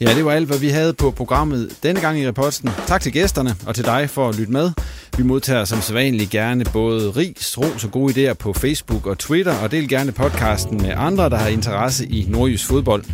[0.00, 2.70] Ja, det var alt, hvad vi havde på programmet denne gang i reposten.
[2.86, 4.70] Tak til gæsterne og til dig for at lytte med.
[5.16, 9.54] Vi modtager som sædvanligt gerne både ris, ros og gode idéer på Facebook og Twitter,
[9.54, 13.04] og del gerne podcasten med andre, der har interesse i nordjysk fodbold.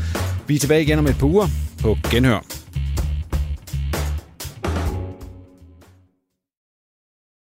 [0.46, 1.48] Vi er tilbage igen om et par uger
[1.82, 2.44] på Genhør.